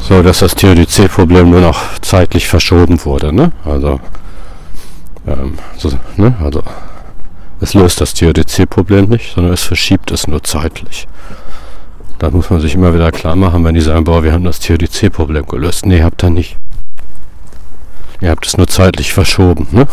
[0.00, 3.32] So, dass das Theodizee-Problem nur noch zeitlich verschoben wurde.
[3.32, 3.52] Ne?
[3.64, 4.00] Also,
[5.26, 6.34] ähm, so, ne?
[6.42, 6.62] also,
[7.60, 11.08] es löst das Theodizee-Problem nicht, sondern es verschiebt es nur zeitlich.
[12.18, 14.60] Da muss man sich immer wieder klar machen, wenn die sagen, boah, wir haben das
[14.60, 15.86] Theodizee-Problem gelöst.
[15.86, 16.58] Nee, habt ihr nicht.
[18.22, 19.66] Ihr habt es nur zeitlich verschoben.
[19.72, 19.86] Ne?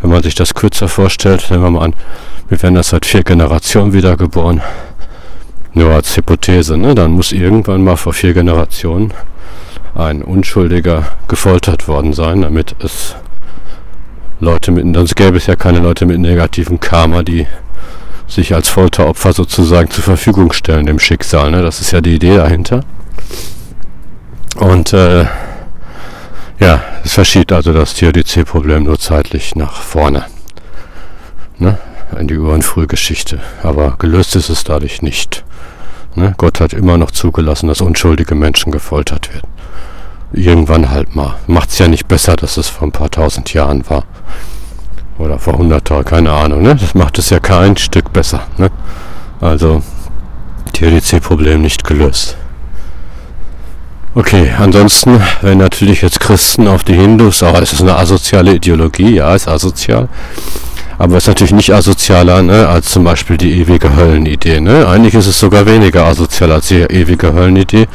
[0.00, 1.94] Wenn man sich das kürzer vorstellt, nehmen wir mal an,
[2.48, 4.60] wir werden das seit vier Generationen wiedergeboren.
[5.72, 6.94] Nur als Hypothese, ne?
[6.96, 9.14] dann muss irgendwann mal vor vier Generationen
[9.94, 13.14] ein Unschuldiger gefoltert worden sein, damit es
[14.40, 17.46] Leute mit, sonst gäbe es ja keine Leute mit negativem Karma, die
[18.26, 21.52] sich als Folteropfer sozusagen zur Verfügung stellen dem Schicksal.
[21.52, 21.62] Ne?
[21.62, 22.80] Das ist ja die Idee dahinter.
[24.56, 25.26] Und äh,
[26.58, 30.24] ja, es verschiebt also das THDC-Problem nur zeitlich nach vorne.
[31.58, 31.78] Ne?
[32.18, 33.40] In die Uhrenfrühgeschichte.
[33.62, 35.44] Aber gelöst ist es dadurch nicht.
[36.14, 36.34] Ne?
[36.38, 39.48] Gott hat immer noch zugelassen, dass unschuldige Menschen gefoltert werden.
[40.32, 41.36] Irgendwann halt mal.
[41.46, 44.04] Macht es ja nicht besser, dass es vor ein paar tausend Jahren war.
[45.18, 46.62] Oder vor hundert Jahren, keine Ahnung.
[46.62, 46.74] Ne?
[46.74, 48.46] Das macht es ja kein Stück besser.
[48.56, 48.70] Ne?
[49.40, 49.82] Also,
[50.72, 52.36] THDC-Problem nicht gelöst.
[54.18, 59.16] Okay, ansonsten, wenn natürlich jetzt Christen auf die Hindus, aber es ist eine asoziale Ideologie,
[59.16, 60.08] ja, ist asozial.
[60.96, 64.60] Aber es ist natürlich nicht asozialer ne, als zum Beispiel die ewige Höllenidee.
[64.60, 64.88] Ne?
[64.88, 67.88] Eigentlich ist es sogar weniger asozial als die ewige Höllenidee.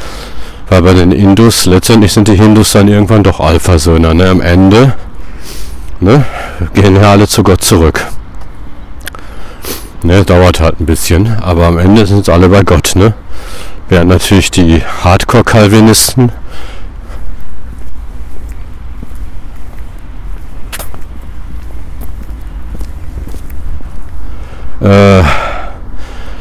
[0.69, 4.13] Weil bei den Hindus, letztendlich sind die Hindus dann irgendwann doch Alpha-Söhne.
[4.13, 4.29] Ne?
[4.29, 4.93] Am Ende
[6.01, 6.23] ne,
[6.75, 8.05] gehen ja alle zu Gott zurück.
[10.03, 12.91] Ne, dauert halt ein bisschen, aber am Ende sind es alle bei Gott.
[12.93, 13.15] Ne?
[13.91, 16.32] Während natürlich die Hardcore-Calvinisten
[24.80, 25.23] äh,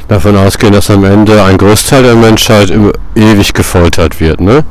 [0.07, 2.73] davon ausgehen, dass am Ende ein Großteil der Menschheit
[3.17, 4.41] ewig gefoltert wird.
[4.41, 4.63] Ne?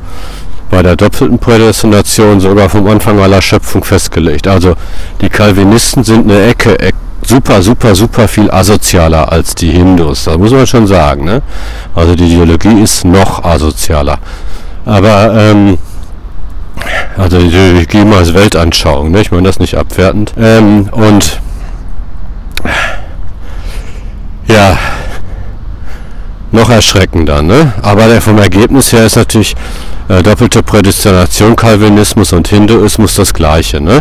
[0.72, 4.48] Bei der doppelten Prädestination sogar vom Anfang aller Schöpfung festgelegt.
[4.48, 4.76] Also
[5.20, 6.80] die Calvinisten sind eine Ecke,
[7.24, 10.26] super, super, super viel asozialer als die Hindus.
[10.26, 11.26] Das muss man schon sagen.
[11.26, 11.42] Ne?
[11.96, 14.18] Also die Ideologie ist noch asozialer.
[14.86, 15.78] Aber ähm,
[17.18, 19.22] also die Ideologie mal als Weltanschauung, ne?
[19.22, 20.34] ich meine das nicht abwertend.
[20.38, 21.40] Ähm, und
[24.48, 24.78] ja,
[26.52, 27.42] noch erschreckender.
[27.42, 27.74] Ne?
[27.82, 29.56] Aber der, vom Ergebnis her ist natürlich
[30.08, 33.80] äh, doppelte Prädestination, Calvinismus und Hinduismus das gleiche.
[33.80, 34.00] Ne?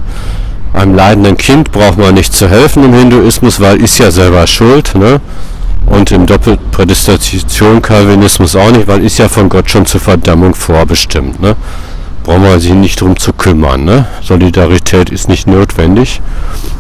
[0.79, 4.95] Einem leidenden Kind braucht man nicht zu helfen im Hinduismus, weil ist ja selber schuld.
[4.95, 5.21] Ne?
[5.87, 11.41] Und im Doppelprädestination Calvinismus auch nicht, weil ist ja von Gott schon zur Verdammung vorbestimmt.
[11.41, 11.57] Ne?
[12.23, 13.85] Brauchen wir sich nicht drum zu kümmern.
[13.85, 14.07] Ne?
[14.23, 16.21] Solidarität ist nicht notwendig.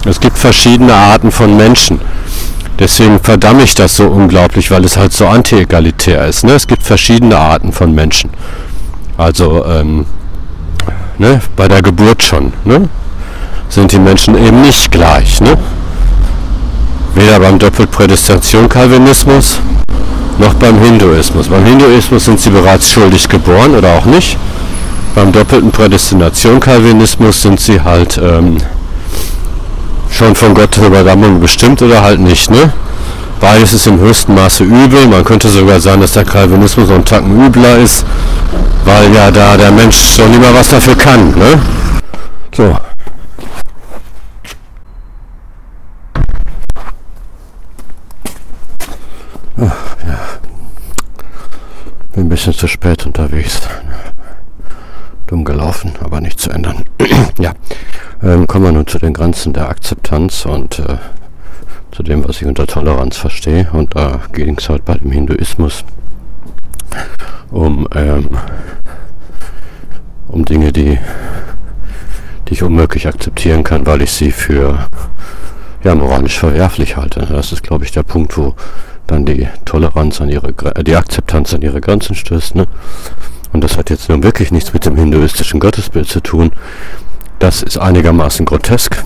[0.05, 2.01] Es gibt verschiedene Arten von Menschen.
[2.79, 6.45] Deswegen verdamme ich das so unglaublich, weil es halt so anti-egalitär ist.
[6.45, 6.53] Ne?
[6.53, 8.31] Es gibt verschiedene Arten von Menschen.
[9.17, 10.07] Also ähm,
[11.19, 11.41] ne?
[11.57, 12.53] bei der Geburt schon.
[12.65, 12.89] Ne?
[13.69, 15.41] Sind die Menschen eben nicht gleich.
[15.41, 15.57] Ne?
[17.15, 19.59] Weder beim Doppelprädestination Calvinismus
[20.39, 21.49] noch beim Hinduismus.
[21.49, 24.37] Beim Hinduismus sind sie bereits schuldig geboren oder auch nicht.
[25.15, 28.59] Beim doppelten Prädestination Calvinismus sind sie halt ähm,
[30.11, 32.51] schon von Gott zur Überdammung bestimmt oder halt nicht.
[32.51, 32.73] Ne?
[33.41, 35.07] Beides ist im höchsten Maße übel.
[35.09, 38.05] Man könnte sogar sagen, dass der Calvinismus noch einen Tacken übler ist,
[38.85, 41.31] weil ja da der Mensch so lieber was dafür kann.
[41.31, 41.59] Ne?
[42.55, 42.77] So,
[52.19, 53.61] Bin ein bisschen zu spät unterwegs.
[55.29, 56.85] Dumm gelaufen, aber nicht zu ändern.
[57.39, 57.53] ja,
[58.25, 60.97] ähm, kommen wir nun zu den Grenzen der Akzeptanz und äh,
[61.93, 63.69] zu dem, was ich unter Toleranz verstehe.
[63.73, 65.85] Und da ging es halt bei dem Hinduismus
[67.53, 68.31] um, ähm,
[70.27, 70.99] um Dinge, die,
[72.49, 74.89] die ich unmöglich akzeptieren kann, weil ich sie für
[75.85, 77.21] ja, moralisch verwerflich halte.
[77.27, 78.57] Das ist, glaube ich, der Punkt, wo
[79.09, 82.55] dann die Toleranz an ihre, äh, die Akzeptanz an ihre Grenzen stößt.
[82.55, 82.66] Ne?
[83.53, 86.53] Und das hat jetzt nun wirklich nichts mit dem hinduistischen Gottesbild zu tun.
[87.40, 89.03] Das ist einigermaßen grotesk,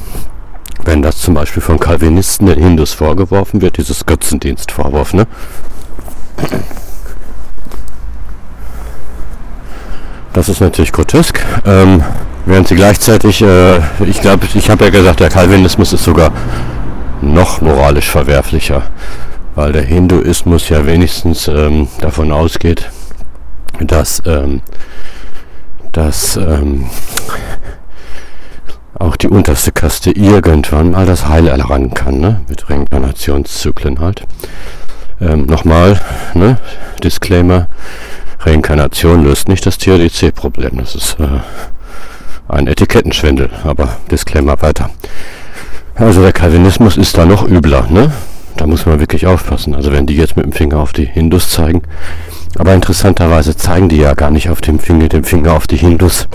[0.84, 5.14] wenn das zum Beispiel von Calvinisten den Hindus vorgeworfen wird, dieses Götzendienstvorwurf.
[5.14, 5.26] Ne?
[10.32, 11.40] Das ist natürlich grotesk.
[11.64, 12.02] Ähm,
[12.46, 16.32] während sie gleichzeitig, äh, ich glaube, ich habe ja gesagt, der Calvinismus ist sogar
[17.20, 18.82] noch moralisch verwerflicher
[19.54, 22.90] weil der Hinduismus ja wenigstens ähm, davon ausgeht,
[23.80, 24.62] dass, ähm,
[25.92, 26.88] dass ähm,
[28.98, 32.40] auch die unterste Kaste irgendwann mal das Heil erlangen kann, ne?
[32.48, 34.22] mit Reinkarnationszyklen halt.
[35.20, 36.00] Ähm, Nochmal,
[36.34, 36.58] ne?
[37.02, 37.68] Disclaimer,
[38.40, 41.40] Reinkarnation löst nicht das THDC-Problem, das ist äh,
[42.48, 44.90] ein Etikettenschwindel, aber Disclaimer weiter.
[45.94, 48.12] Also der Calvinismus ist da noch übler, ne?
[48.56, 49.74] Da muss man wirklich aufpassen.
[49.74, 51.82] Also wenn die jetzt mit dem Finger auf die Hindus zeigen,
[52.58, 56.28] aber interessanterweise zeigen die ja gar nicht auf dem Finger, dem Finger auf die Hindus,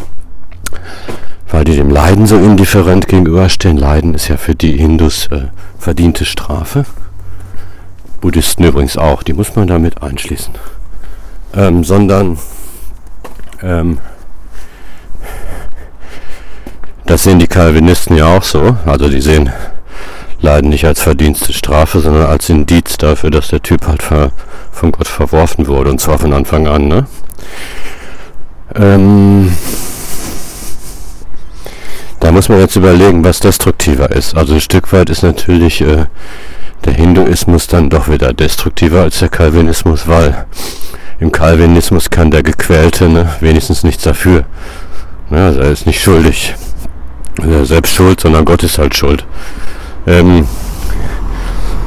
[1.50, 3.78] weil die dem Leiden so indifferent gegenüberstehen.
[3.78, 6.86] Leiden ist ja für die Hindus äh, verdiente Strafe.
[8.20, 10.54] Buddhisten übrigens auch, die muss man damit einschließen.
[11.56, 12.40] Ähm, sondern
[13.62, 14.00] ähm,
[17.06, 18.76] das sehen die Calvinisten ja auch so.
[18.86, 19.50] Also die sehen
[20.40, 25.08] Leiden nicht als verdienste Strafe, sondern als Indiz dafür, dass der Typ halt von Gott
[25.08, 26.88] verworfen wurde und zwar von Anfang an.
[26.88, 27.08] Ne?
[28.76, 29.52] Ähm,
[32.20, 34.36] da muss man jetzt überlegen, was destruktiver ist.
[34.36, 36.06] Also ein Stück weit ist natürlich äh,
[36.86, 40.46] der Hinduismus dann doch wieder destruktiver als der Calvinismus, weil
[41.20, 44.46] im Calvinismus kann der Gequälte ne, wenigstens nichts dafür.
[45.30, 46.54] Ne, also er ist nicht schuldig.
[47.42, 49.26] Er ist selbst schuld, sondern Gott ist halt schuld.
[50.08, 50.48] Ähm,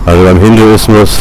[0.05, 1.21] also beim Hinduismus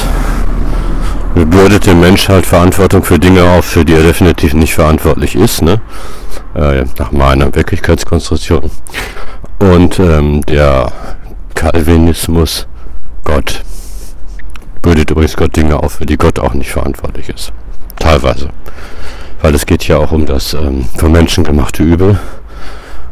[1.34, 5.62] bürdet der Mensch halt Verantwortung für Dinge auf, für die er definitiv nicht verantwortlich ist,
[5.62, 5.80] ne?
[6.56, 8.70] Äh, nach meiner Wirklichkeitskonstruktion.
[9.60, 10.92] Und ähm, der
[11.56, 12.68] Calvinismus,
[13.24, 13.62] Gott,
[14.82, 17.54] bürdet übrigens Gott Dinge auf, für die Gott auch nicht verantwortlich ist.
[17.98, 18.50] Teilweise.
[19.42, 22.20] Weil es geht ja auch um das ähm, von Menschen gemachte Übel,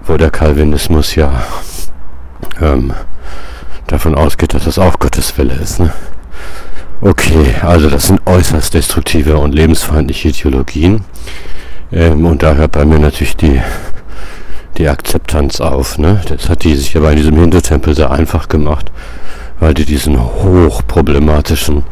[0.05, 1.31] wo der Calvinismus ja
[2.61, 2.93] ähm,
[3.87, 5.79] davon ausgeht, dass das auch Gottes Wille ist.
[5.79, 5.91] Ne?
[6.99, 11.05] Okay, also das sind äußerst destruktive und lebensfeindliche Ideologien.
[11.91, 13.61] Ähm, und da hört bei mir natürlich die,
[14.77, 15.97] die Akzeptanz auf.
[15.97, 16.21] Ne?
[16.27, 18.91] Das hat die sich aber in diesem Hindu-Tempel sehr einfach gemacht,
[19.59, 21.83] weil die diesen hochproblematischen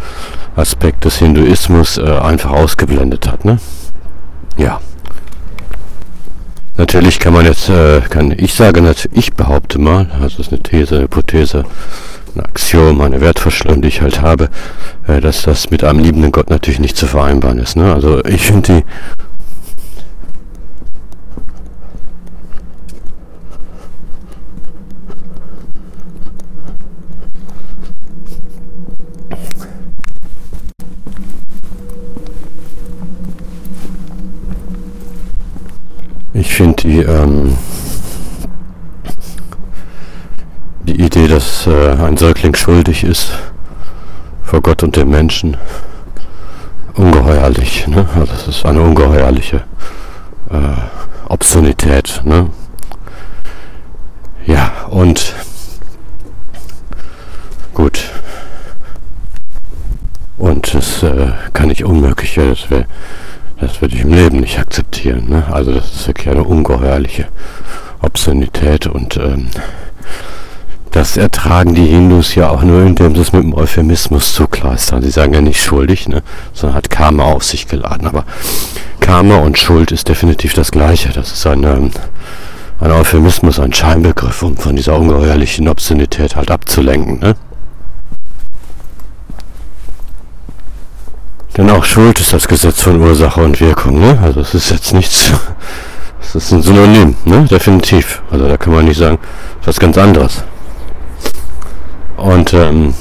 [0.56, 3.46] Aspekt des Hinduismus äh, einfach ausgeblendet hat.
[3.46, 3.60] Ne?
[4.58, 4.80] Ja.
[6.78, 10.96] Natürlich kann man jetzt, äh, kann ich sagen, ich behaupte mal, also ist eine These,
[10.96, 11.64] eine Hypothese,
[12.36, 14.50] ein Axiom, eine Wertvorstellung, die ich halt habe,
[15.08, 17.78] äh, dass das mit einem liebenden Gott natürlich nicht zu vereinbaren ist.
[17.78, 17.94] Ne?
[17.94, 18.84] Also ich finde die
[36.56, 37.58] finde die, ähm,
[40.84, 43.32] die Idee, dass äh, ein Säugling schuldig ist
[44.42, 45.58] vor Gott und dem Menschen,
[46.94, 47.88] ungeheuerlich.
[47.88, 48.08] Ne?
[48.16, 49.66] Also das ist eine ungeheuerliche
[50.50, 52.22] äh, Obszönität.
[52.24, 52.50] Ne?
[54.46, 55.36] Ja, und
[57.74, 58.12] gut.
[60.38, 62.86] Und das äh, kann ich unmöglich, das wäre
[63.60, 65.30] das würde ich im Leben nicht akzeptieren.
[65.30, 65.44] Ne?
[65.52, 67.28] Also das ist wirklich eine ungeheuerliche
[68.02, 69.48] Obszönität und ähm,
[70.92, 75.02] das ertragen die Hindus ja auch nur, indem sie es mit dem Euphemismus zukleistern.
[75.02, 76.24] Sie sagen ja nicht schuldig, ne?
[76.54, 78.08] sondern hat Karma auf sich geladen.
[78.08, 78.24] Aber
[79.02, 81.10] Karma und Schuld ist definitiv das Gleiche.
[81.10, 81.92] Das ist ein, ähm,
[82.80, 87.20] ein Euphemismus, ein Scheinbegriff, um von dieser ungeheuerlichen Obszönität halt abzulenken.
[87.20, 87.36] Ne?
[91.58, 94.00] Denn auch Schuld ist das Gesetz von Ursache und Wirkung.
[94.00, 94.18] Ne?
[94.22, 95.32] Also es ist jetzt nichts,
[96.22, 97.46] es ist ein Synonym, ne?
[97.46, 98.22] definitiv.
[98.30, 99.18] Also da kann man nicht sagen,
[99.64, 100.44] was ganz anderes.
[102.18, 102.94] Und ähm,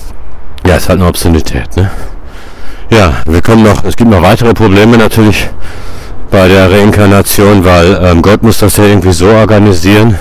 [0.66, 1.76] ja, es hat eine Obszönität.
[1.76, 1.90] Ne?
[2.90, 5.48] Ja, wir kommen noch, es gibt noch weitere Probleme natürlich
[6.30, 10.16] bei der Reinkarnation, weil ähm, Gott muss das ja irgendwie so organisieren,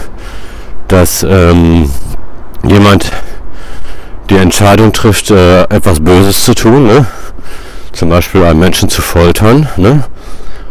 [0.88, 1.90] dass ähm,
[2.64, 3.12] jemand
[4.30, 6.88] die Entscheidung trifft, äh, etwas Böses zu tun.
[6.88, 7.06] Ne?
[7.94, 9.70] Zum Beispiel einen Menschen zu foltern.
[9.78, 10.04] Ne?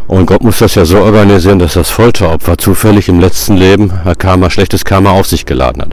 [0.07, 4.49] Und Gott muss das ja so organisieren, dass das Folteropfer zufällig im letzten Leben Karma,
[4.49, 5.91] schlechtes Karma auf sich geladen hat.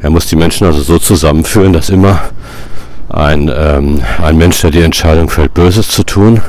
[0.00, 2.20] Er muss die Menschen also so zusammenführen, dass immer
[3.08, 6.40] ein, ähm, ein Mensch, der die Entscheidung fällt, Böses zu tun,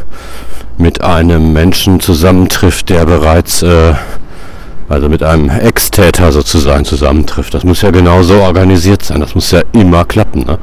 [0.78, 3.93] mit einem Menschen zusammentrifft, der bereits, äh,
[4.89, 7.54] also mit einem Ex-Täter sozusagen zusammentrifft.
[7.54, 9.19] Das muss ja genau so organisiert sein.
[9.19, 10.45] Das muss ja immer klappen.
[10.45, 10.58] Ne?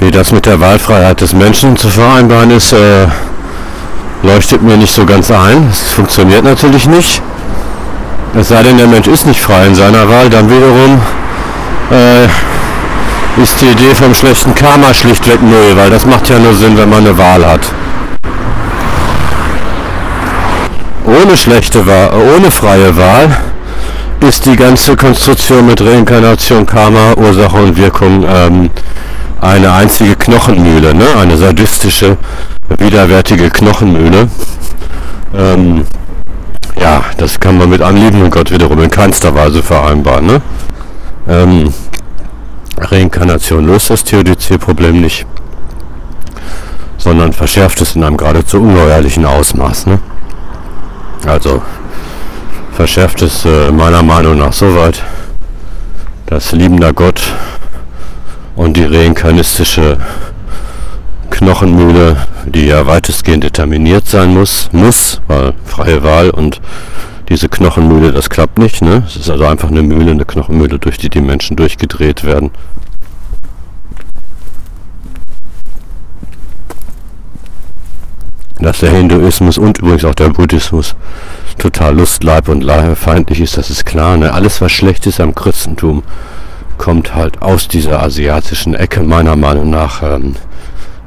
[0.00, 3.06] Wie das mit der Wahlfreiheit des Menschen zu vereinbaren ist, äh,
[4.22, 5.68] leuchtet mir nicht so ganz ein.
[5.70, 7.20] Es funktioniert natürlich nicht.
[8.34, 11.00] Es sei denn, der Mensch ist nicht frei in seiner Wahl, dann wiederum
[11.90, 16.76] äh, ist die Idee vom schlechten Karma schlichtweg null, weil das macht ja nur Sinn,
[16.76, 17.60] wenn man eine Wahl hat.
[21.06, 23.36] Ohne schlechte Wahl, ohne freie Wahl
[24.20, 28.70] ist die ganze Konstruktion mit Reinkarnation, Karma, Ursache und Wirkung ähm,
[29.40, 31.06] eine einzige Knochenmühle, ne?
[31.16, 32.16] eine sadistische,
[32.78, 34.28] widerwärtige Knochenmühle.
[35.34, 35.84] Ähm,
[36.80, 40.26] ja, das kann man mit anliebendem Gott wiederum in keinster Weise vereinbaren.
[40.26, 40.42] Ne?
[41.28, 41.72] Ähm,
[42.78, 45.26] Reinkarnation löst das Theodizee-Problem nicht,
[46.96, 49.86] sondern verschärft es in einem geradezu ungeheuerlichen Ausmaß.
[49.86, 49.98] Ne?
[51.26, 51.62] Also
[52.72, 55.02] verschärft es äh, meiner Meinung nach so weit,
[56.26, 57.20] dass liebender Gott
[58.58, 59.98] und die reinkarnistische
[61.30, 66.60] Knochenmühle, die ja weitestgehend determiniert sein muss, muss, weil freie Wahl und
[67.28, 68.82] diese Knochenmühle, das klappt nicht.
[68.82, 69.04] Ne?
[69.06, 72.50] Es ist also einfach eine Mühle, eine Knochenmühle, durch die die Menschen durchgedreht werden.
[78.58, 80.96] Dass der Hinduismus und übrigens auch der Buddhismus
[81.58, 84.16] total lustleib und feindlich ist, das ist klar.
[84.16, 84.32] Ne?
[84.32, 86.02] Alles, was schlecht ist am Christentum,
[86.78, 90.02] kommt halt aus dieser asiatischen Ecke meiner Meinung nach.
[90.02, 90.36] Ähm,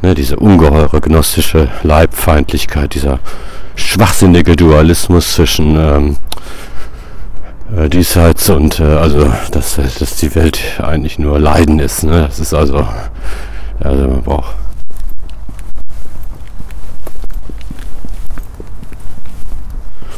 [0.02, 3.20] ne, diese ungeheure gnostische Leibfeindlichkeit, dieser
[3.76, 6.18] schwachsinnige Dualismus zwischen ähm,
[7.76, 12.04] äh, diesseits und äh, also dass, dass die Welt eigentlich nur Leiden ist.
[12.04, 12.26] Ne?
[12.28, 12.86] Das ist also,
[13.80, 14.56] also man braucht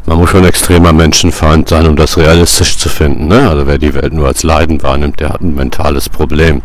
[0.05, 3.27] man muss schon extremer Menschenfeind sein, um das realistisch zu finden.
[3.27, 3.49] Ne?
[3.49, 6.61] Also wer die Welt nur als Leiden wahrnimmt, der hat ein mentales Problem.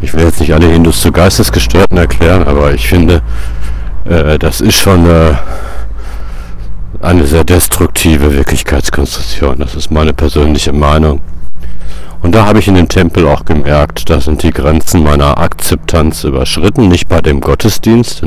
[0.00, 3.22] Ich will jetzt nicht alle Hindus zu Geistesgestörten erklären, aber ich finde,
[4.04, 5.34] äh, das ist schon äh,
[7.00, 9.58] eine sehr destruktive Wirklichkeitskonstruktion.
[9.58, 11.20] Das ist meine persönliche Meinung.
[12.22, 16.22] Und da habe ich in dem Tempel auch gemerkt, da sind die Grenzen meiner Akzeptanz
[16.22, 16.86] überschritten.
[16.88, 18.22] Nicht bei dem Gottesdienst,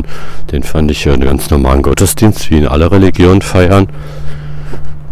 [0.52, 3.88] den, fand ich ja einen ganz normalen Gottesdienst, wie in alle Religionen feiern.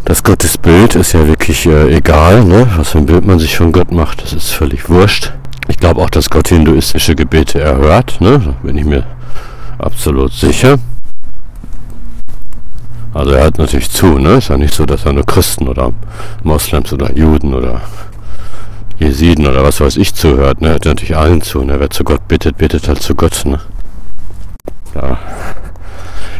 [0.03, 2.67] Das Gottesbild ist ja wirklich äh, egal, ne?
[2.75, 5.31] was für ein Bild man sich von Gott macht, das ist völlig wurscht.
[5.69, 8.41] Ich glaube auch, dass Gott hinduistische Gebete erhört, ne?
[8.43, 9.05] da bin ich mir
[9.77, 10.77] absolut sicher.
[13.13, 14.37] Also er hört natürlich zu, ne?
[14.37, 15.93] Ist ja nicht so, dass er nur Christen oder
[16.41, 17.81] Moslems oder Juden oder
[18.99, 20.69] Jesiden oder was weiß ich zuhört, ne?
[20.69, 21.79] Hört natürlich allen zu, ne?
[21.79, 23.59] Wer zu Gott bittet, bittet halt zu Gott, ne?
[24.95, 25.17] Ja.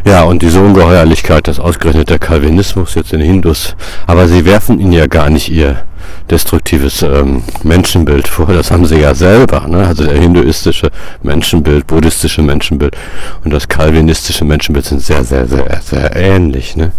[0.04, 3.74] Ja, und diese Ungeheuerlichkeit, das ausgerechnet der Calvinismus jetzt in Hindus,
[4.06, 5.84] aber sie werfen ihn ja gar nicht ihr
[6.30, 8.46] destruktives ähm, Menschenbild vor.
[8.46, 9.66] Das haben sie ja selber.
[9.68, 9.86] Ne?
[9.86, 10.90] Also der hinduistische
[11.22, 12.96] Menschenbild, buddhistische Menschenbild
[13.44, 16.76] und das kalvinistische Menschenbild sind sehr, sehr, sehr, sehr ähnlich.
[16.76, 16.92] Ne?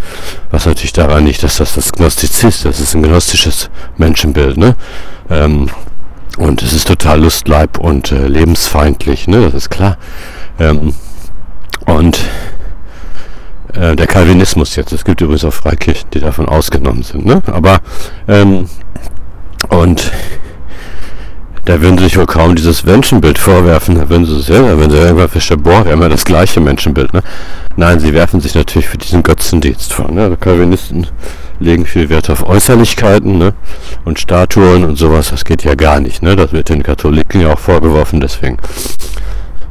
[0.52, 4.58] Was natürlich daran liegt, dass das das Gnostizist, das ist ein gnostisches Menschenbild.
[4.58, 4.76] Ne?
[5.30, 5.70] Ähm,
[6.38, 9.42] und es ist total Lustleib und äh, lebensfeindlich, ne?
[9.42, 9.98] das ist klar.
[10.60, 10.94] Ähm,
[11.86, 12.20] und
[13.76, 14.92] äh, der Calvinismus jetzt.
[14.92, 17.26] Es gibt übrigens auch Freikirchen, die davon ausgenommen sind.
[17.26, 17.42] Ne?
[17.48, 17.80] Aber
[18.28, 18.68] ähm,
[19.70, 20.12] und
[21.66, 23.96] da würden sie sich wohl kaum dieses Menschenbild vorwerfen.
[23.96, 26.62] Da würden sie es ja, wenn sie irgendwann feststellen, boah, wir haben ja das gleiche
[26.62, 27.12] Menschenbild.
[27.14, 27.24] Ne?
[27.76, 30.12] Nein, sie werfen sich natürlich für diesen Götzendienst vor.
[30.12, 30.24] Ne?
[30.24, 31.08] Also Calvinisten
[31.60, 33.54] legen viel Wert auf Äußerlichkeiten ne?
[34.04, 35.32] und Statuen und sowas.
[35.32, 36.22] Das geht ja gar nicht.
[36.22, 36.36] Ne?
[36.36, 38.22] Das wird den Katholiken ja auch vorgeworfen.
[38.22, 38.58] Deswegen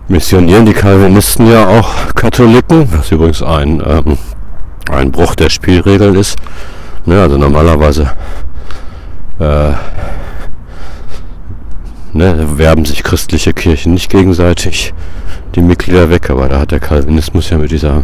[0.08, 4.18] missionieren die Calvinisten ja auch Katholiken, was übrigens ein, ähm,
[4.90, 6.36] ein Bruch der Spielregeln ist.
[7.06, 7.20] Ne?
[7.20, 8.10] Also normalerweise
[9.38, 9.72] äh,
[12.12, 14.94] ne, werben sich christliche Kirchen nicht gegenseitig
[15.54, 18.02] die Mitglieder weg, aber da hat der Calvinismus ja mit dieser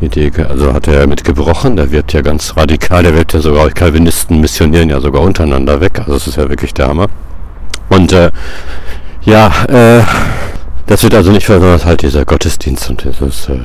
[0.00, 3.70] Idee, also hat er mit gebrochen, der wird ja ganz radikal, der wird ja sogar,
[3.70, 7.06] Calvinisten missionieren ja sogar untereinander weg, also das ist ja wirklich der Hammer.
[7.88, 8.30] Und äh,
[9.22, 10.02] ja, äh,
[10.86, 13.58] das wird also nicht verwendet, halt dieser Gottesdienst und dieses äh,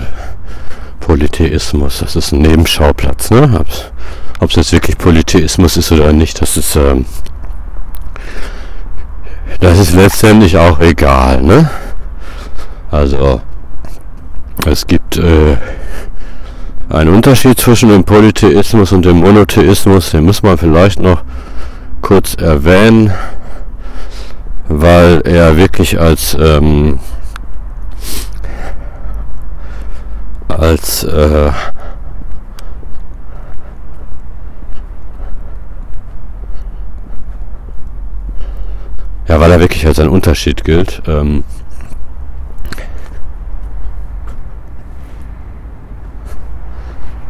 [0.99, 3.65] Polytheismus, das ist ein Nebenschauplatz, ne?
[4.39, 7.05] Ob es jetzt wirklich Polytheismus ist oder nicht, das ist, ähm,
[9.59, 11.70] das ist letztendlich auch egal, ne?
[12.91, 13.41] Also,
[14.65, 15.57] es gibt äh,
[16.89, 21.22] einen Unterschied zwischen dem Polytheismus und dem Monotheismus, den muss man vielleicht noch
[22.01, 23.13] kurz erwähnen,
[24.70, 26.99] weil er wirklich als ähm,
[30.47, 31.51] als äh,
[39.28, 41.03] Ja, weil er wirklich als ein Unterschied gilt.
[41.05, 41.43] Ähm,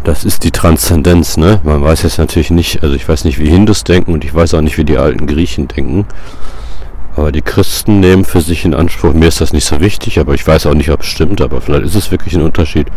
[0.06, 1.60] das ist die Transzendenz, ne?
[1.64, 4.54] Man weiß jetzt natürlich nicht, also ich weiß nicht, wie Hindus denken und ich weiß
[4.54, 6.06] auch nicht, wie die alten Griechen denken.
[7.20, 10.36] Aber die Christen nehmen für sich in Anspruch, mir ist das nicht so wichtig, aber
[10.36, 12.88] ich weiß auch nicht, ob es stimmt, aber vielleicht ist es wirklich ein Unterschied.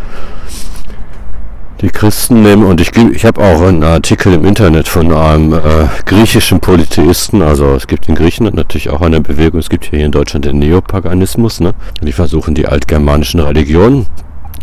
[1.80, 5.58] Die Christen nehmen, und ich, ich habe auch einen Artikel im Internet von einem äh,
[6.06, 10.12] griechischen Polytheisten, also es gibt in Griechenland natürlich auch eine Bewegung, es gibt hier in
[10.12, 11.74] Deutschland den Neopaganismus, ne?
[12.00, 14.06] die versuchen die altgermanischen Religionen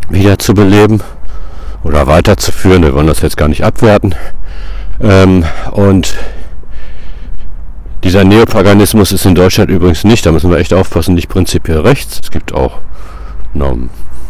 [0.09, 1.01] wieder zu beleben
[1.83, 4.15] oder weiterzuführen, wir wollen das jetzt gar nicht abwerten.
[5.01, 5.43] Ähm,
[5.73, 6.15] und
[8.03, 12.19] dieser Neopaganismus ist in Deutschland übrigens nicht, da müssen wir echt aufpassen, nicht prinzipiell rechts.
[12.23, 12.79] Es gibt auch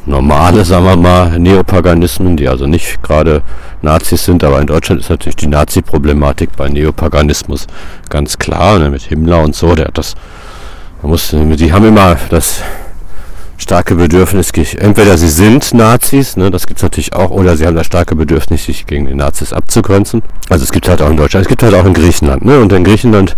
[0.06, 3.44] normale, sagen wir mal, Neopaganismen, die also nicht gerade
[3.82, 7.68] Nazis sind, aber in Deutschland ist natürlich die Nazi-Problematik bei Neopaganismus
[8.10, 10.16] ganz klar, ne, mit Himmler und so, der hat das,
[11.02, 12.64] man muss, die haben immer das
[13.60, 17.76] starke Bedürfnis, entweder sie sind Nazis, ne, das gibt es natürlich auch, oder sie haben
[17.76, 20.24] das starke Bedürfnis, sich gegen die Nazis abzugrenzen.
[20.50, 22.72] Also es gibt halt auch in Deutschland, es gibt halt auch in Griechenland, ne, und
[22.72, 23.36] in Griechenland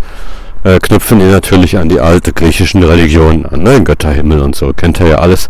[0.63, 4.99] äh, knüpfen die natürlich an die alte griechischen Religionen an, ne, Götterhimmel und so, kennt
[4.99, 5.49] ihr ja alles.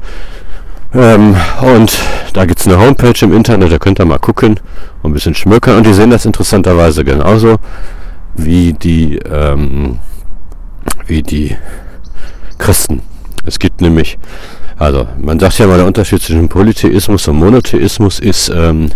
[0.93, 1.99] Ähm, und
[2.33, 4.59] da gibt es eine Homepage im Internet, da könnt ihr mal gucken
[5.01, 5.77] und ein bisschen schmökern.
[5.77, 7.57] Und die sehen das interessanterweise genauso
[8.35, 9.99] wie die, ähm,
[11.07, 11.55] wie die
[12.57, 13.01] Christen.
[13.45, 14.19] Es gibt nämlich,
[14.81, 18.89] also man sagt ja mal, der Unterschied zwischen Polytheismus und Monotheismus ist, ähm,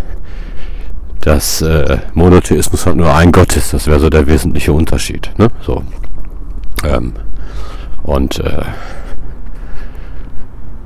[1.22, 3.72] dass äh, Monotheismus halt nur ein Gott ist.
[3.72, 5.30] Das wäre so der wesentliche Unterschied.
[5.38, 5.50] Ne?
[5.62, 5.84] So.
[6.84, 7.14] Ähm,
[8.02, 8.64] und äh,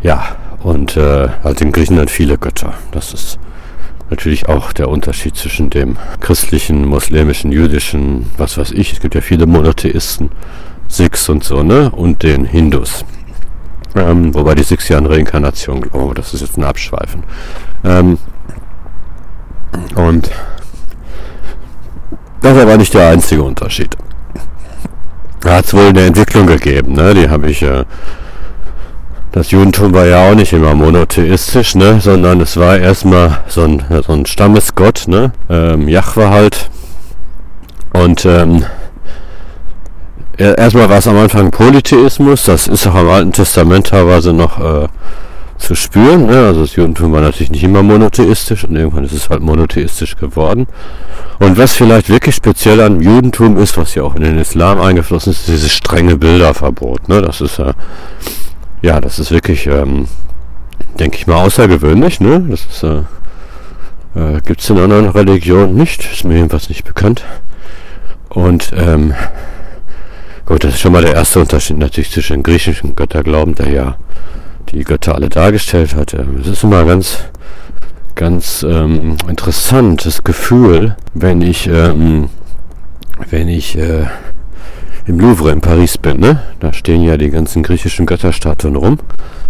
[0.04, 2.74] ja, und äh, halt in Griechenland viele Götter.
[2.92, 3.40] Das ist
[4.10, 8.92] natürlich auch der Unterschied zwischen dem christlichen, muslimischen, jüdischen, was weiß ich.
[8.92, 10.30] Es gibt ja viele Monotheisten,
[10.90, 11.90] Sikhs und so, ne?
[11.90, 13.06] Und den Hindus.
[13.96, 17.24] Ähm, wobei die Sikhs ja an Reinkarnation glauben, das ist jetzt ein Abschweifen.
[17.84, 18.18] Ähm,
[19.96, 20.30] und
[22.42, 23.96] das ist aber nicht der einzige Unterschied.
[25.42, 27.14] Da hat es wohl eine Entwicklung gegeben, ne?
[27.14, 27.86] Die habe ich, äh,
[29.32, 32.00] das Judentum war ja auch nicht immer monotheistisch, ne?
[32.02, 35.32] Sondern es war erstmal so ein, so ein Stammesgott, ne?
[35.50, 36.70] Ähm, Jahwe halt.
[37.94, 38.66] Und ähm,
[40.44, 44.88] erstmal war es am Anfang Polytheismus, das ist auch im Alten Testament teilweise noch äh,
[45.58, 46.28] zu spüren.
[46.28, 46.48] Ne?
[46.48, 50.68] Also das Judentum war natürlich nicht immer monotheistisch und irgendwann ist es halt monotheistisch geworden.
[51.40, 55.32] Und was vielleicht wirklich speziell am Judentum ist, was ja auch in den Islam eingeflossen
[55.32, 57.10] ist, ist dieses strenge Bilderverbot.
[57.10, 57.22] Ne?
[57.22, 57.74] Das ist äh,
[58.82, 60.08] ja, das ist wirklich, ähm,
[60.98, 62.22] denke ich mal, außergewöhnlich.
[62.22, 62.46] Ne?
[62.50, 63.02] Das ist äh,
[64.16, 67.24] äh, gibt es in anderen Religionen nicht, ist mir jedenfalls nicht bekannt.
[68.30, 69.14] Und ähm,
[70.50, 73.98] gut, das ist schon mal der erste Unterschied natürlich zwischen dem griechischen Götterglauben, der ja
[74.72, 76.14] die Götter alle dargestellt hat.
[76.14, 77.20] Es ist immer ganz,
[78.16, 82.30] ganz ähm, interessantes Gefühl, wenn ich, ähm,
[83.30, 84.08] wenn ich äh,
[85.06, 86.20] im Louvre in Paris bin.
[86.20, 86.42] Ne?
[86.60, 88.98] Da stehen ja die ganzen griechischen Götterstatuen rum.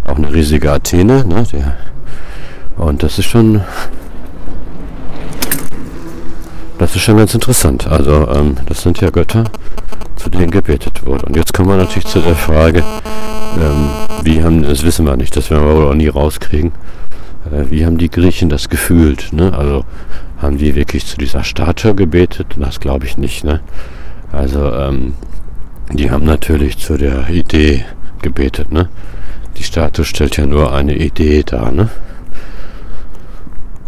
[0.05, 1.25] Auch eine riesige Athene.
[1.25, 1.43] Ne?
[1.53, 1.75] Der,
[2.75, 3.61] und das ist schon,
[6.79, 7.87] das ist schon ganz interessant.
[7.87, 9.43] Also ähm, das sind ja Götter,
[10.15, 11.25] zu denen gebetet wurde.
[11.25, 13.89] Und jetzt kommen wir natürlich zu der Frage, ähm,
[14.23, 16.71] wie haben, das wissen wir nicht, das werden wir wohl auch nie rauskriegen,
[17.51, 19.33] äh, wie haben die Griechen das gefühlt?
[19.33, 19.53] Ne?
[19.53, 19.83] Also
[20.41, 22.55] haben die wirklich zu dieser Statue gebetet?
[22.57, 23.43] Das glaube ich nicht.
[23.43, 23.59] Ne?
[24.31, 25.15] Also ähm,
[25.91, 27.83] die haben natürlich zu der Idee
[28.21, 28.71] gebetet.
[28.71, 28.89] Ne?
[29.57, 31.71] Die Statue stellt ja nur eine Idee dar.
[31.71, 31.89] Ne?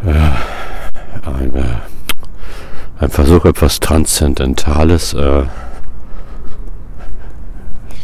[0.05, 1.81] Äh, eine,
[3.01, 5.43] ein Versuch, etwas Transzendentales äh,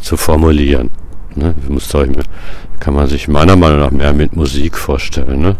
[0.01, 0.89] zu formulieren.
[1.35, 1.53] Ne?
[2.79, 5.41] kann man sich meiner Meinung nach mehr mit Musik vorstellen.
[5.41, 5.55] Ne?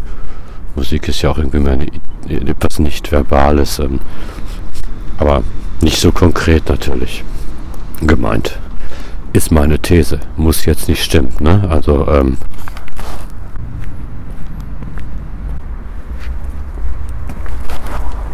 [0.74, 1.78] Musik ist ja auch irgendwie mehr
[2.28, 4.00] etwas nicht Verbales, ähm,
[5.18, 5.42] aber
[5.80, 7.22] nicht so konkret natürlich
[8.00, 8.58] gemeint.
[9.32, 10.18] Ist meine These.
[10.36, 11.32] Muss jetzt nicht stimmen.
[11.38, 11.64] Ne?
[11.68, 12.38] Also, ähm,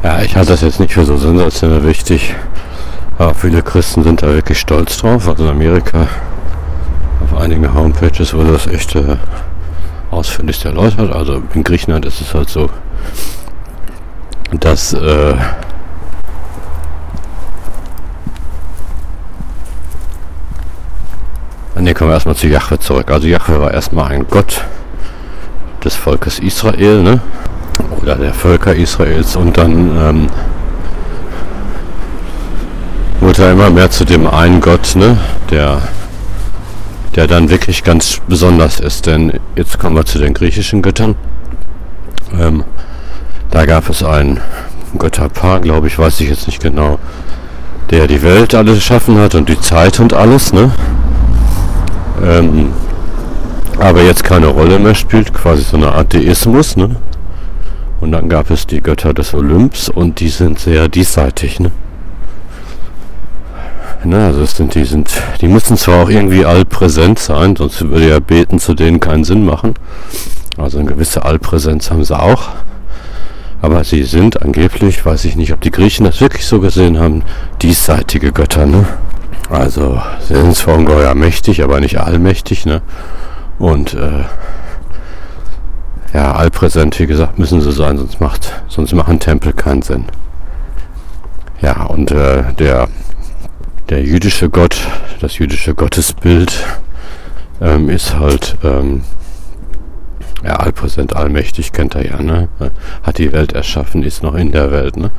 [0.05, 2.35] ja, ich halte das jetzt nicht für so sensationell wichtig.
[3.19, 5.29] Aber viele Christen sind da wirklich stolz drauf.
[5.29, 6.07] Also in Amerika
[7.25, 9.17] auf einigen Homepages wurde das echt äh,
[10.11, 11.11] ausführlich erläutert.
[11.11, 12.69] Also in Griechenland ist es halt so,
[14.61, 15.35] dass äh,
[21.77, 23.11] Ne, kommen wir erstmal zu Jahwe zurück.
[23.11, 24.65] Also Jahwe war erstmal ein Gott
[25.85, 27.21] des Volkes Israel, ne?
[28.01, 30.27] Oder der Völker Israels und dann ähm,
[33.21, 35.19] wurde er immer mehr zu dem einen Gott, ne?
[35.51, 35.81] Der
[37.15, 39.07] der dann wirklich ganz besonders ist.
[39.07, 41.15] Denn jetzt kommen wir zu den griechischen Göttern.
[42.39, 42.65] Ähm,
[43.51, 44.41] da gab es ein
[44.99, 46.99] Götterpaar, glaube ich, weiß ich jetzt nicht genau,
[47.91, 50.73] der die Welt alles geschaffen hat und die Zeit und alles, ne?
[52.25, 52.73] Ähm,
[53.79, 56.97] aber jetzt keine Rolle mehr spielt, quasi so eine Art Deismus, ne?
[58.01, 61.71] Und dann gab es die Götter des Olymps und die sind sehr diesseitig, ne?
[64.05, 68.11] Ne, also es sind, die sind, die müssen zwar auch irgendwie allpräsent sein, sonst würde
[68.11, 69.75] ja Beten zu denen keinen Sinn machen.
[70.59, 72.51] Also eine gewisse Allpräsenz haben sie auch.
[73.63, 77.23] Aber sie sind angeblich, weiß ich nicht, ob die Griechen das wirklich so gesehen haben,
[77.63, 78.87] diesseitige Götter, ne?
[79.49, 82.83] Also sie sind zwar ungeheuer mächtig, aber nicht allmächtig, ne?
[83.59, 84.25] Und äh,
[86.15, 90.05] ja, allpräsent, wie gesagt, müssen sie sein, sonst macht, sonst machen Tempel keinen Sinn.
[91.61, 92.89] Ja, und äh, der
[93.91, 94.77] der jüdische Gott,
[95.21, 96.65] das jüdische Gottesbild
[97.61, 99.03] ähm, ist halt ähm,
[100.43, 102.49] ja, allpräsent, allmächtig, kennt er ja, ne?
[103.03, 105.11] Hat die Welt erschaffen, ist noch in der Welt, ne?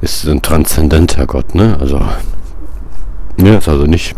[0.00, 1.76] Ist ein transzendenter Gott, ne?
[1.80, 2.00] Also,
[3.36, 4.14] ja, ist also nicht.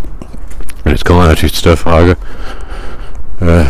[0.84, 2.16] Jetzt kommen wir natürlich zu der Frage,
[3.40, 3.64] äh,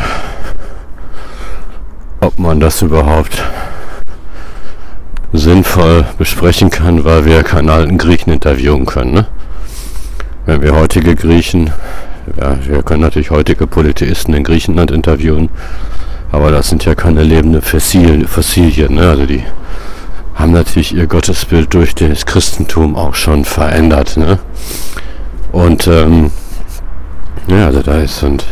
[2.25, 3.43] ob man das überhaupt
[5.33, 9.27] sinnvoll besprechen kann, weil wir keinen alten Griechen interviewen können, ne?
[10.47, 11.73] wenn wir heutige Griechen,
[12.41, 15.51] ja, wir können natürlich heutige Polytheisten in Griechenland interviewen,
[16.33, 19.11] aber das sind ja keine lebenden Fossilien, Fossilien ne?
[19.11, 19.43] also die,
[20.35, 24.17] haben natürlich ihr Gottesbild durch das Christentum auch schon verändert.
[24.17, 24.39] Ne?
[25.53, 26.33] Und ähm,
[27.47, 28.45] ja, also da ist und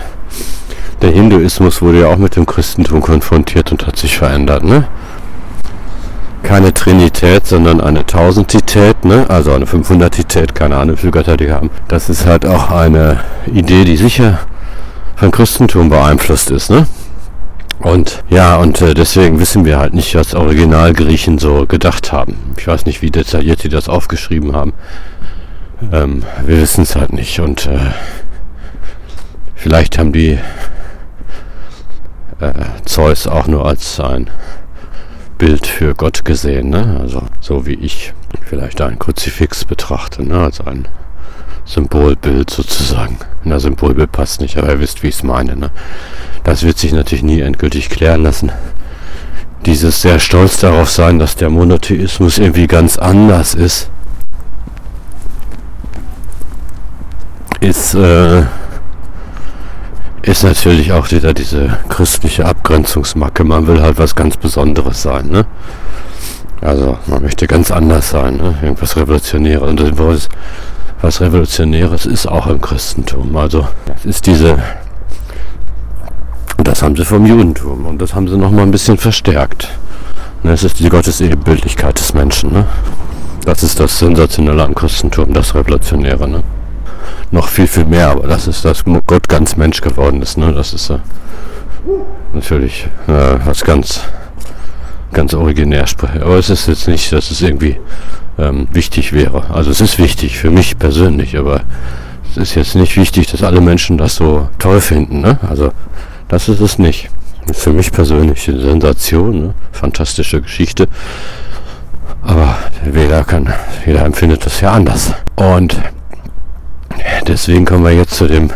[1.03, 4.63] der Hinduismus wurde ja auch mit dem Christentum konfrontiert und hat sich verändert.
[4.63, 4.87] Ne?
[6.45, 9.27] Keine Trinität, sondern eine Tausendität, ne?
[9.29, 11.71] also eine Fünfhundertität, keine Ahnung, wie viele Götter die haben.
[11.89, 13.21] Das ist halt auch eine
[13.53, 14.39] Idee, die sicher
[15.17, 16.71] vom Christentum beeinflusst ist.
[16.71, 16.87] Ne?
[17.81, 22.37] Und ja, und äh, deswegen wissen wir halt nicht, was Originalgriechen so gedacht haben.
[22.57, 24.73] Ich weiß nicht, wie detailliert sie das aufgeschrieben haben.
[25.91, 27.41] Ähm, wir wissen es halt nicht.
[27.41, 27.91] Und äh,
[29.57, 30.39] vielleicht haben die
[32.43, 32.53] äh,
[32.85, 34.29] Zeus auch nur als ein
[35.39, 36.71] Bild für Gott gesehen.
[36.71, 36.99] Ne?
[37.01, 38.13] Also so wie ich
[38.45, 40.39] vielleicht ein Kruzifix betrachte, ne?
[40.39, 40.89] als ein
[41.65, 43.19] Symbolbild sozusagen.
[43.45, 45.57] Na, Symbolbild passt nicht, aber ihr wisst, wie ich es meine.
[45.57, 45.71] Ne?
[46.45, 48.53] Das wird sich natürlich nie endgültig klären lassen.
[49.65, 53.91] Dieses sehr stolz darauf sein, dass der Monotheismus irgendwie ganz anders ist,
[57.61, 58.43] ist, äh,
[60.23, 63.45] ist natürlich auch wieder diese christliche Abgrenzungsmacke.
[63.45, 65.29] Man will halt was ganz Besonderes sein.
[65.29, 65.47] Ne?
[66.61, 68.55] Also man möchte ganz anders sein, ne?
[68.63, 69.69] irgendwas Revolutionäres.
[69.69, 70.29] Und das
[71.01, 73.37] was Revolutionäres ist auch im Christentum.
[73.37, 74.63] Also das ist diese,
[76.59, 79.69] das haben sie vom Judentum und das haben sie noch mal ein bisschen verstärkt.
[80.45, 82.53] Es ist die Gottesebenbildlichkeit des Menschen.
[82.53, 82.67] Ne?
[83.45, 86.29] Das ist das Sensationelle am Christentum, das Revolutionäre.
[86.29, 86.43] Ne?
[87.33, 90.37] Noch viel, viel mehr, aber das ist, dass Gott ganz Mensch geworden ist.
[90.37, 90.53] Ne?
[90.53, 90.99] Das ist äh,
[92.35, 94.03] natürlich äh, was ganz,
[95.13, 95.87] ganz originär.
[96.21, 97.79] Aber es ist jetzt nicht, dass es irgendwie
[98.39, 99.47] ähm, wichtig wäre.
[99.51, 101.63] Also es ist wichtig für mich persönlich, aber
[102.31, 105.23] es ist jetzt nicht wichtig, dass alle Menschen das so toll finden.
[105.23, 105.39] Ne?
[105.49, 105.73] Also
[106.29, 107.09] das ist es nicht.
[107.55, 109.55] Für mich persönlich eine Sensation, ne?
[109.73, 110.87] fantastische Geschichte.
[112.23, 112.57] Aber
[112.95, 113.53] jeder kann,
[113.87, 115.15] jeder empfindet das ja anders.
[115.35, 115.77] Und
[117.27, 118.51] deswegen kommen wir jetzt zu dem,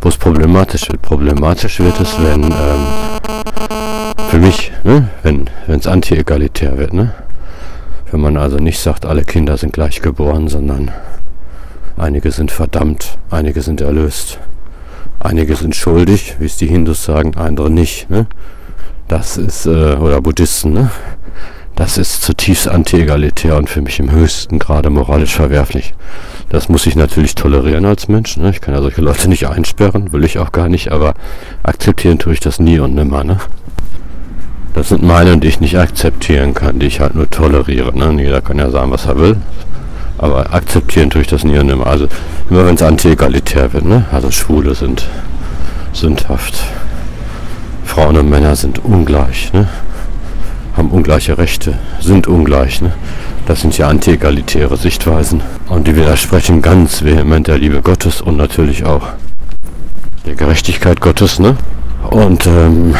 [0.00, 1.02] wo es problematisch wird.
[1.02, 2.86] Problematisch wird es, wenn ähm,
[4.28, 7.14] für mich, ne, wenn es anti-egalitär wird, ne?
[8.10, 10.92] Wenn man also nicht sagt, alle Kinder sind gleich geboren, sondern
[11.96, 14.38] einige sind verdammt, einige sind erlöst,
[15.18, 18.08] einige sind schuldig, wie es die Hindus sagen, andere nicht.
[18.10, 18.26] Ne?
[19.08, 20.90] Das ist, äh, oder Buddhisten, ne?
[21.74, 25.94] das ist zutiefst anti-egalitär und für mich im höchsten Grade moralisch verwerflich.
[26.50, 28.36] Das muss ich natürlich tolerieren als Mensch.
[28.36, 28.50] Ne?
[28.50, 31.14] Ich kann ja solche Leute nicht einsperren, will ich auch gar nicht, aber
[31.62, 33.24] akzeptieren tue ich das nie und nimmer.
[33.24, 33.38] Ne?
[34.74, 37.96] Das sind Meinungen, die ich nicht akzeptieren kann, die ich halt nur toleriere.
[37.96, 38.22] Ne?
[38.22, 39.36] Jeder kann ja sagen, was er will.
[40.18, 41.86] Aber akzeptieren tue ich das nie und immer.
[41.86, 42.06] Also
[42.50, 44.04] immer wenn es anti-egalitär wird, ne?
[44.12, 45.08] Also Schwule sind
[45.92, 46.54] sündhaft.
[47.84, 49.68] Frauen und Männer sind ungleich, ne?
[50.76, 52.92] Haben ungleiche Rechte, sind ungleich, ne?
[53.46, 55.42] Das sind ja anti-egalitäre Sichtweisen.
[55.68, 59.08] Und die widersprechen ganz vehement der Liebe Gottes und natürlich auch
[60.26, 61.56] der Gerechtigkeit Gottes, ne?
[62.10, 62.94] Und ähm,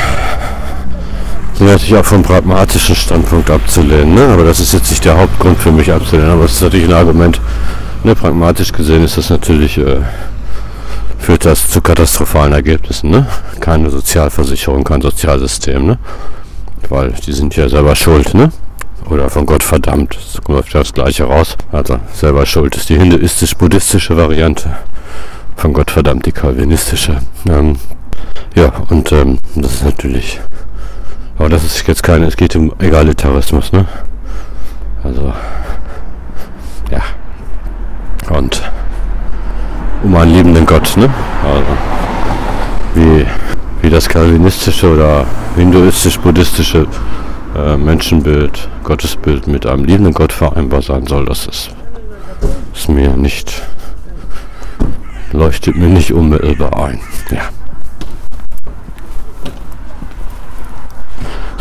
[1.54, 4.14] sind natürlich auch vom pragmatischen Standpunkt abzulehnen.
[4.14, 4.26] Ne?
[4.26, 6.32] Aber das ist jetzt nicht der Hauptgrund für mich abzulehnen.
[6.32, 7.40] Aber es ist natürlich ein Argument.
[8.02, 8.14] Ne?
[8.14, 9.98] Pragmatisch gesehen ist das natürlich, äh,
[11.18, 13.10] führt das zu katastrophalen Ergebnissen.
[13.10, 13.26] Ne?
[13.60, 15.86] Keine Sozialversicherung, kein Sozialsystem.
[15.86, 15.98] Ne?
[16.88, 18.34] Weil die sind ja selber schuld.
[18.34, 18.50] Ne?
[19.10, 20.16] Oder von Gott verdammt.
[20.16, 21.56] Das kommt ja das Gleiche raus.
[21.72, 24.76] Also selber schuld ist die hinduistisch-buddhistische Variante.
[25.56, 27.18] Von Gott verdammt die kalvinistische.
[27.48, 27.76] Ähm,
[28.54, 30.40] ja, und ähm, das ist natürlich
[31.36, 33.86] aber das ist jetzt keine, es geht um Egalitarismus, ne?
[35.02, 35.32] Also,
[36.90, 37.00] ja.
[38.30, 38.62] Und
[40.02, 41.10] um einen liebenden Gott, ne?
[41.44, 41.66] Also,
[42.94, 43.26] wie,
[43.84, 45.26] wie das kalvinistische oder
[45.56, 46.86] hinduistisch-buddhistische
[47.54, 51.70] äh, Menschenbild, Gottesbild mit einem liebenden Gott vereinbar sein soll, das ist,
[52.74, 53.62] ist mir nicht,
[55.32, 56.98] leuchtet mir nicht unmittelbar ein.
[57.30, 57.42] Ja.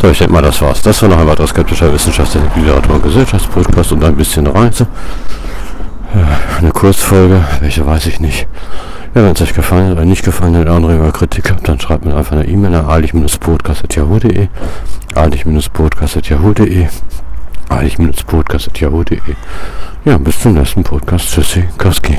[0.00, 0.80] So, ich denke mal, das war's.
[0.80, 4.86] Das war noch ein weiterer skeptischer Wissenschafts-, Literatur- und Gesellschaftspodcast und ein bisschen Reise.
[6.58, 8.46] Eine Kurzfolge, welche weiß ich nicht.
[9.14, 11.78] Ja, wenn es euch gefallen hat oder nicht gefallen hat, Anregung oder Kritik habt, dann
[11.80, 14.48] schreibt mir einfach eine E-Mail an alig-podcast.yahoo.de
[15.14, 16.88] alig-podcast.yahoo.de
[17.68, 19.20] alig-podcast.yahoo.de
[20.04, 21.28] Ja, bis zum nächsten Podcast.
[21.32, 22.16] Tschüssi, Koski.